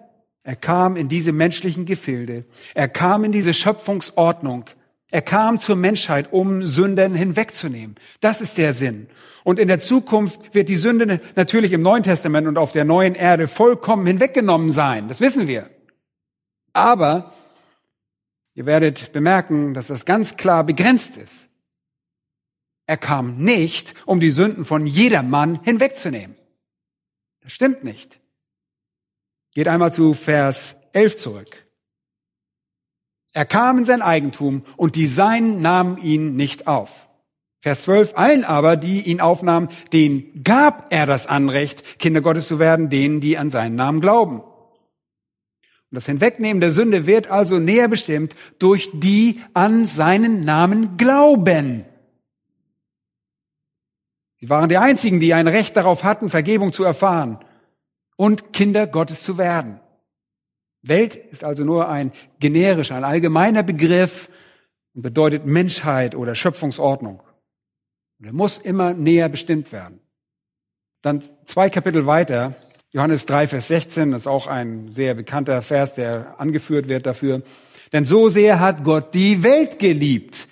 Er 0.43 0.55
kam 0.55 0.95
in 0.95 1.09
diese 1.09 1.31
menschlichen 1.31 1.85
Gefilde. 1.85 2.45
Er 2.75 2.87
kam 2.87 3.23
in 3.23 3.31
diese 3.31 3.55
Schöpfungsordnung. 3.55 4.65
Er 5.09 5.23
kam 5.23 5.59
zur 5.59 5.75
Menschheit, 5.75 6.31
um 6.31 6.67
Sünden 6.67 7.15
hinwegzunehmen. 7.15 7.95
Das 8.19 8.39
ist 8.39 8.59
der 8.59 8.75
Sinn. 8.75 9.07
Und 9.43 9.57
in 9.57 9.67
der 9.67 9.79
Zukunft 9.79 10.53
wird 10.53 10.69
die 10.69 10.75
Sünde 10.75 11.19
natürlich 11.35 11.71
im 11.71 11.81
Neuen 11.81 12.03
Testament 12.03 12.47
und 12.47 12.59
auf 12.59 12.71
der 12.71 12.85
neuen 12.85 13.15
Erde 13.15 13.47
vollkommen 13.47 14.05
hinweggenommen 14.05 14.69
sein. 14.69 15.07
Das 15.07 15.21
wissen 15.21 15.47
wir. 15.47 15.71
Aber 16.71 17.33
ihr 18.53 18.67
werdet 18.67 19.11
bemerken, 19.11 19.73
dass 19.73 19.87
das 19.87 20.05
ganz 20.05 20.37
klar 20.37 20.63
begrenzt 20.63 21.17
ist. 21.17 21.47
Er 22.85 22.97
kam 22.97 23.37
nicht, 23.37 23.93
um 24.05 24.19
die 24.19 24.31
Sünden 24.31 24.65
von 24.65 24.85
jedermann 24.85 25.59
hinwegzunehmen. 25.63 26.35
Das 27.41 27.51
stimmt 27.53 27.83
nicht. 27.83 28.19
Geht 29.53 29.67
einmal 29.67 29.93
zu 29.93 30.13
Vers 30.13 30.75
11 30.93 31.17
zurück. 31.17 31.65
Er 33.33 33.45
kam 33.45 33.79
in 33.79 33.85
sein 33.85 34.01
Eigentum 34.01 34.63
und 34.77 34.95
die 34.95 35.07
Seinen 35.07 35.61
nahmen 35.61 35.97
ihn 35.97 36.35
nicht 36.35 36.67
auf. 36.67 37.09
Vers 37.61 37.83
12, 37.83 38.13
allen 38.15 38.43
aber, 38.43 38.75
die 38.75 39.01
ihn 39.01 39.21
aufnahmen, 39.21 39.69
denen 39.93 40.43
gab 40.43 40.91
er 40.91 41.05
das 41.05 41.27
Anrecht, 41.27 41.97
Kinder 41.97 42.21
Gottes 42.21 42.47
zu 42.47 42.59
werden, 42.59 42.89
denen, 42.89 43.21
die 43.21 43.37
an 43.37 43.49
seinen 43.49 43.75
Namen 43.75 44.01
glauben. 44.01 44.41
Und 44.41 45.95
das 45.95 46.05
Hinwegnehmen 46.05 46.59
der 46.59 46.71
Sünde 46.71 47.05
wird 47.05 47.27
also 47.27 47.59
näher 47.59 47.87
bestimmt 47.87 48.35
durch 48.59 48.89
die 48.93 49.39
an 49.53 49.85
seinen 49.85 50.43
Namen 50.43 50.97
glauben. 50.97 51.85
Sie 54.43 54.49
waren 54.49 54.67
die 54.67 54.77
einzigen, 54.77 55.21
die 55.21 55.33
ein 55.33 55.47
Recht 55.47 55.77
darauf 55.77 56.03
hatten, 56.03 56.27
Vergebung 56.27 56.73
zu 56.73 56.83
erfahren 56.83 57.39
und 58.17 58.51
Kinder 58.51 58.87
Gottes 58.87 59.23
zu 59.23 59.37
werden. 59.37 59.79
Welt 60.81 61.15
ist 61.15 61.45
also 61.45 61.63
nur 61.63 61.87
ein 61.87 62.11
generischer, 62.41 62.95
ein 62.95 63.05
allgemeiner 63.05 63.63
Begriff 63.63 64.29
und 64.93 65.01
bedeutet 65.01 65.45
Menschheit 65.45 66.13
oder 66.13 66.35
Schöpfungsordnung. 66.35 67.23
Und 68.19 68.25
er 68.25 68.33
muss 68.33 68.57
immer 68.57 68.93
näher 68.93 69.29
bestimmt 69.29 69.71
werden. 69.71 70.01
Dann 71.01 71.23
zwei 71.45 71.69
Kapitel 71.69 72.05
weiter, 72.05 72.53
Johannes 72.91 73.25
3, 73.25 73.47
Vers 73.47 73.69
16, 73.69 74.11
das 74.11 74.23
ist 74.23 74.27
auch 74.27 74.47
ein 74.47 74.91
sehr 74.91 75.13
bekannter 75.13 75.61
Vers, 75.61 75.95
der 75.95 76.37
angeführt 76.37 76.89
wird 76.89 77.05
dafür. 77.05 77.43
Denn 77.93 78.03
so 78.03 78.27
sehr 78.27 78.59
hat 78.59 78.83
Gott 78.83 79.13
die 79.13 79.41
Welt 79.41 79.79
geliebt. 79.79 80.49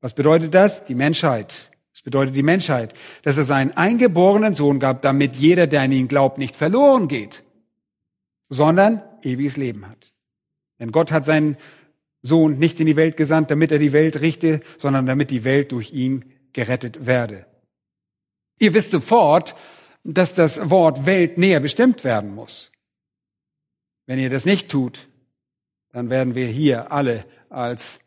Was 0.00 0.14
bedeutet 0.14 0.54
das? 0.54 0.86
Die 0.86 0.94
Menschheit 0.94 1.70
bedeutet 2.06 2.36
die 2.36 2.44
Menschheit, 2.44 2.94
dass 3.22 3.36
er 3.36 3.42
seinen 3.42 3.72
eingeborenen 3.72 4.54
Sohn 4.54 4.78
gab, 4.78 5.02
damit 5.02 5.34
jeder, 5.34 5.66
der 5.66 5.80
an 5.80 5.90
ihn 5.90 6.06
glaubt, 6.06 6.38
nicht 6.38 6.54
verloren 6.54 7.08
geht, 7.08 7.42
sondern 8.48 9.02
ewiges 9.22 9.56
Leben 9.56 9.88
hat. 9.88 10.12
Denn 10.78 10.92
Gott 10.92 11.10
hat 11.10 11.24
seinen 11.24 11.56
Sohn 12.22 12.60
nicht 12.60 12.78
in 12.78 12.86
die 12.86 12.94
Welt 12.94 13.16
gesandt, 13.16 13.50
damit 13.50 13.72
er 13.72 13.80
die 13.80 13.92
Welt 13.92 14.20
richte, 14.20 14.60
sondern 14.76 15.04
damit 15.06 15.32
die 15.32 15.42
Welt 15.42 15.72
durch 15.72 15.92
ihn 15.92 16.24
gerettet 16.52 17.06
werde. 17.06 17.44
Ihr 18.60 18.72
wisst 18.72 18.92
sofort, 18.92 19.56
dass 20.04 20.32
das 20.36 20.70
Wort 20.70 21.06
Welt 21.06 21.38
näher 21.38 21.58
bestimmt 21.58 22.04
werden 22.04 22.36
muss. 22.36 22.70
Wenn 24.06 24.20
ihr 24.20 24.30
das 24.30 24.44
nicht 24.44 24.70
tut, 24.70 25.08
dann 25.90 26.08
werden 26.08 26.36
wir 26.36 26.46
hier 26.46 26.92
alle 26.92 27.24
als 27.50 27.98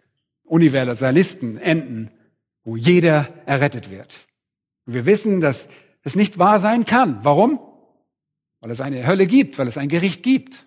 Universalisten 0.45 1.57
enden, 1.57 2.11
wo 2.63 2.75
jeder 2.75 3.27
errettet 3.45 3.89
wird. 3.89 4.27
Und 4.85 4.93
wir 4.93 5.05
wissen, 5.05 5.41
dass 5.41 5.67
es 6.03 6.15
nicht 6.15 6.39
wahr 6.39 6.59
sein 6.59 6.85
kann. 6.85 7.19
Warum? 7.23 7.59
Weil 8.61 8.71
es 8.71 8.81
eine 8.81 9.05
Hölle 9.05 9.27
gibt, 9.27 9.57
weil 9.57 9.67
es 9.67 9.77
ein 9.77 9.89
Gericht 9.89 10.23
gibt. 10.23 10.65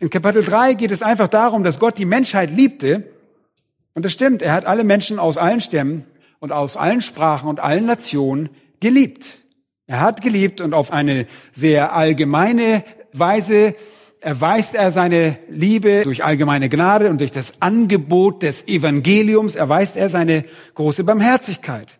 In 0.00 0.10
Kapitel 0.10 0.44
3 0.44 0.74
geht 0.74 0.90
es 0.90 1.02
einfach 1.02 1.28
darum, 1.28 1.64
dass 1.64 1.80
Gott 1.80 1.98
die 1.98 2.04
Menschheit 2.04 2.50
liebte. 2.50 3.12
Und 3.94 4.04
das 4.04 4.12
stimmt, 4.12 4.42
er 4.42 4.52
hat 4.52 4.64
alle 4.64 4.84
Menschen 4.84 5.18
aus 5.18 5.38
allen 5.38 5.60
Stämmen 5.60 6.04
und 6.38 6.52
aus 6.52 6.76
allen 6.76 7.00
Sprachen 7.00 7.48
und 7.48 7.58
allen 7.58 7.86
Nationen 7.86 8.50
geliebt. 8.80 9.40
Er 9.86 10.00
hat 10.00 10.22
geliebt 10.22 10.60
und 10.60 10.74
auf 10.74 10.92
eine 10.92 11.26
sehr 11.52 11.92
allgemeine 11.94 12.84
Weise 13.12 13.74
erweist 14.20 14.74
er 14.74 14.92
seine 14.92 15.38
Liebe 15.48 16.02
durch 16.02 16.24
allgemeine 16.24 16.68
Gnade 16.68 17.10
und 17.10 17.20
durch 17.20 17.30
das 17.30 17.60
Angebot 17.60 18.42
des 18.42 18.66
Evangeliums 18.66 19.54
erweist 19.54 19.96
er 19.96 20.08
seine 20.08 20.44
große 20.74 21.04
Barmherzigkeit. 21.04 21.98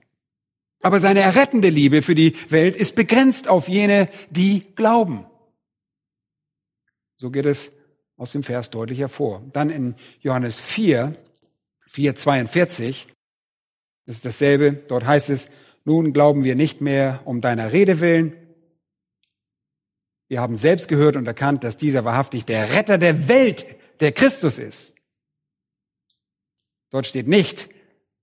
Aber 0.80 1.00
seine 1.00 1.20
errettende 1.20 1.70
Liebe 1.70 2.02
für 2.02 2.14
die 2.14 2.36
Welt 2.48 2.76
ist 2.76 2.94
begrenzt 2.94 3.48
auf 3.48 3.68
jene, 3.68 4.08
die 4.30 4.64
glauben. 4.76 5.26
So 7.16 7.30
geht 7.30 7.46
es 7.46 7.72
aus 8.16 8.32
dem 8.32 8.42
Vers 8.42 8.70
deutlich 8.70 8.98
hervor. 8.98 9.42
Dann 9.52 9.70
in 9.70 9.94
Johannes 10.20 10.60
4, 10.60 11.16
4, 11.86 12.14
42 12.14 13.08
ist 14.06 14.24
dasselbe. 14.24 14.72
Dort 14.72 15.04
heißt 15.04 15.30
es, 15.30 15.48
nun 15.84 16.12
glauben 16.12 16.44
wir 16.44 16.54
nicht 16.54 16.80
mehr 16.80 17.22
um 17.24 17.40
deiner 17.40 17.72
Rede 17.72 18.00
willen. 18.00 18.34
Wir 20.28 20.40
haben 20.40 20.56
selbst 20.56 20.88
gehört 20.88 21.16
und 21.16 21.26
erkannt, 21.26 21.64
dass 21.64 21.76
dieser 21.76 22.04
wahrhaftig 22.04 22.44
der 22.44 22.72
Retter 22.72 22.98
der 22.98 23.28
Welt, 23.28 23.66
der 24.00 24.12
Christus 24.12 24.58
ist. 24.58 24.94
Dort 26.90 27.06
steht 27.06 27.26
nicht, 27.26 27.68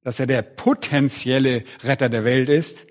dass 0.01 0.19
er 0.19 0.27
der 0.27 0.43
potenzielle 0.43 1.65
Retter 1.83 2.09
der 2.09 2.23
Welt 2.23 2.49
ist, 2.49 2.85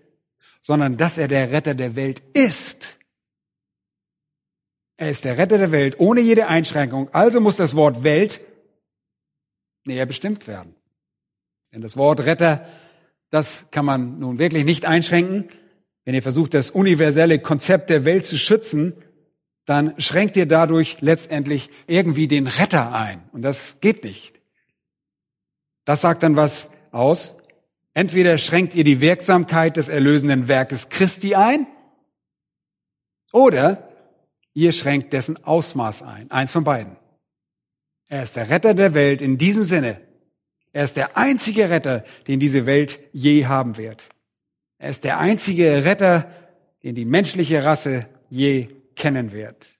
sondern 0.60 0.96
dass 0.96 1.16
er 1.16 1.28
der 1.28 1.52
Retter 1.52 1.74
der 1.74 1.94
Welt 1.94 2.22
ist. 2.32 2.98
Er 4.96 5.10
ist 5.10 5.24
der 5.24 5.38
Retter 5.38 5.58
der 5.58 5.70
Welt 5.70 5.98
ohne 5.98 6.20
jede 6.20 6.48
Einschränkung. 6.48 7.08
Also 7.12 7.40
muss 7.40 7.56
das 7.56 7.76
Wort 7.76 8.02
Welt 8.02 8.40
näher 9.84 10.06
bestimmt 10.06 10.48
werden. 10.48 10.74
Denn 11.72 11.82
das 11.82 11.96
Wort 11.96 12.20
Retter, 12.20 12.66
das 13.30 13.64
kann 13.70 13.84
man 13.84 14.18
nun 14.18 14.38
wirklich 14.38 14.64
nicht 14.64 14.84
einschränken. 14.84 15.48
Wenn 16.04 16.14
ihr 16.14 16.22
versucht, 16.22 16.54
das 16.54 16.70
universelle 16.70 17.38
Konzept 17.38 17.90
der 17.90 18.04
Welt 18.04 18.26
zu 18.26 18.38
schützen, 18.38 18.94
dann 19.66 19.94
schränkt 19.98 20.36
ihr 20.36 20.46
dadurch 20.46 21.00
letztendlich 21.00 21.70
irgendwie 21.86 22.28
den 22.28 22.46
Retter 22.46 22.94
ein. 22.94 23.22
Und 23.32 23.42
das 23.42 23.80
geht 23.80 24.04
nicht. 24.04 24.40
Das 25.84 26.00
sagt 26.00 26.22
dann 26.22 26.36
was 26.36 26.70
aus. 26.90 27.36
Entweder 27.94 28.38
schränkt 28.38 28.74
ihr 28.74 28.84
die 28.84 29.00
Wirksamkeit 29.00 29.76
des 29.76 29.88
erlösenden 29.88 30.48
Werkes 30.48 30.88
Christi 30.88 31.34
ein, 31.34 31.66
oder 33.32 33.88
Ihr 34.54 34.70
schränkt 34.70 35.12
dessen 35.12 35.44
Ausmaß 35.44 36.02
ein. 36.02 36.30
Eins 36.30 36.52
von 36.52 36.62
beiden. 36.62 36.96
Er 38.06 38.22
ist 38.22 38.36
der 38.36 38.48
Retter 38.48 38.72
der 38.72 38.94
Welt 38.94 39.20
in 39.20 39.36
diesem 39.36 39.64
Sinne. 39.64 40.00
Er 40.72 40.84
ist 40.84 40.96
der 40.96 41.16
einzige 41.16 41.68
Retter, 41.68 42.04
den 42.28 42.38
diese 42.38 42.64
Welt 42.64 43.00
je 43.12 43.46
haben 43.46 43.76
wird. 43.76 44.08
Er 44.78 44.90
ist 44.90 45.02
der 45.02 45.18
einzige 45.18 45.84
Retter, 45.84 46.30
den 46.84 46.94
die 46.94 47.04
menschliche 47.04 47.64
Rasse 47.64 48.08
je 48.30 48.68
kennen 48.96 49.32
wird. 49.32 49.78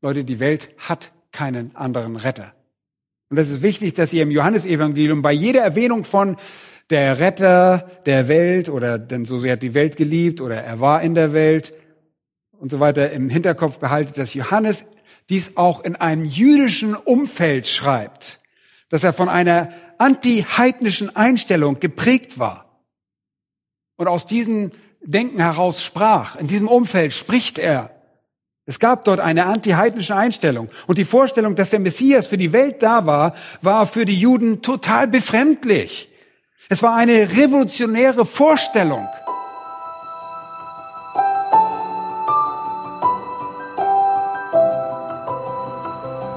Leute, 0.00 0.24
die 0.24 0.40
Welt 0.40 0.70
hat 0.78 1.12
keinen 1.32 1.74
anderen 1.74 2.16
Retter. 2.16 2.54
Und 3.30 3.38
es 3.38 3.50
ist 3.50 3.62
wichtig, 3.62 3.94
dass 3.94 4.12
ihr 4.12 4.22
im 4.22 4.30
Johannesevangelium 4.30 5.22
bei 5.22 5.32
jeder 5.32 5.62
Erwähnung 5.62 6.04
von 6.04 6.36
der 6.90 7.18
Retter 7.18 7.90
der 8.06 8.28
Welt 8.28 8.68
oder 8.68 8.98
denn 8.98 9.24
so 9.24 9.38
sehr 9.38 9.52
hat 9.52 9.62
die 9.62 9.74
Welt 9.74 9.96
geliebt 9.96 10.40
oder 10.40 10.62
er 10.62 10.80
war 10.80 11.02
in 11.02 11.14
der 11.14 11.32
Welt 11.32 11.74
und 12.52 12.70
so 12.70 12.80
weiter 12.80 13.10
im 13.10 13.28
Hinterkopf 13.28 13.78
behaltet, 13.78 14.16
dass 14.16 14.34
Johannes 14.34 14.86
dies 15.28 15.56
auch 15.56 15.84
in 15.84 15.96
einem 15.96 16.24
jüdischen 16.24 16.94
Umfeld 16.94 17.66
schreibt, 17.66 18.40
dass 18.88 19.04
er 19.04 19.12
von 19.12 19.28
einer 19.28 19.70
anti-heidnischen 19.98 21.14
Einstellung 21.14 21.80
geprägt 21.80 22.38
war 22.38 22.82
und 23.96 24.06
aus 24.06 24.26
diesem 24.26 24.70
Denken 25.02 25.40
heraus 25.40 25.82
sprach. 25.82 26.36
In 26.36 26.46
diesem 26.46 26.68
Umfeld 26.68 27.12
spricht 27.12 27.58
er. 27.58 27.90
Es 28.66 28.78
gab 28.78 29.04
dort 29.04 29.20
eine 29.20 29.46
anti-heidnische 29.46 30.14
Einstellung. 30.14 30.68
Und 30.86 30.98
die 30.98 31.06
Vorstellung, 31.06 31.54
dass 31.54 31.70
der 31.70 31.80
Messias 31.80 32.26
für 32.26 32.36
die 32.36 32.52
Welt 32.52 32.82
da 32.82 33.06
war, 33.06 33.34
war 33.62 33.86
für 33.86 34.04
die 34.04 34.18
Juden 34.18 34.60
total 34.60 35.08
befremdlich. 35.08 36.10
Es 36.68 36.82
war 36.82 36.94
eine 36.94 37.30
revolutionäre 37.30 38.26
Vorstellung. 38.26 39.08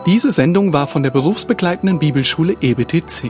Diese 0.05 0.31
Sendung 0.31 0.73
war 0.73 0.87
von 0.87 1.03
der 1.03 1.11
berufsbegleitenden 1.11 1.99
Bibelschule 1.99 2.55
EBTC. 2.59 3.29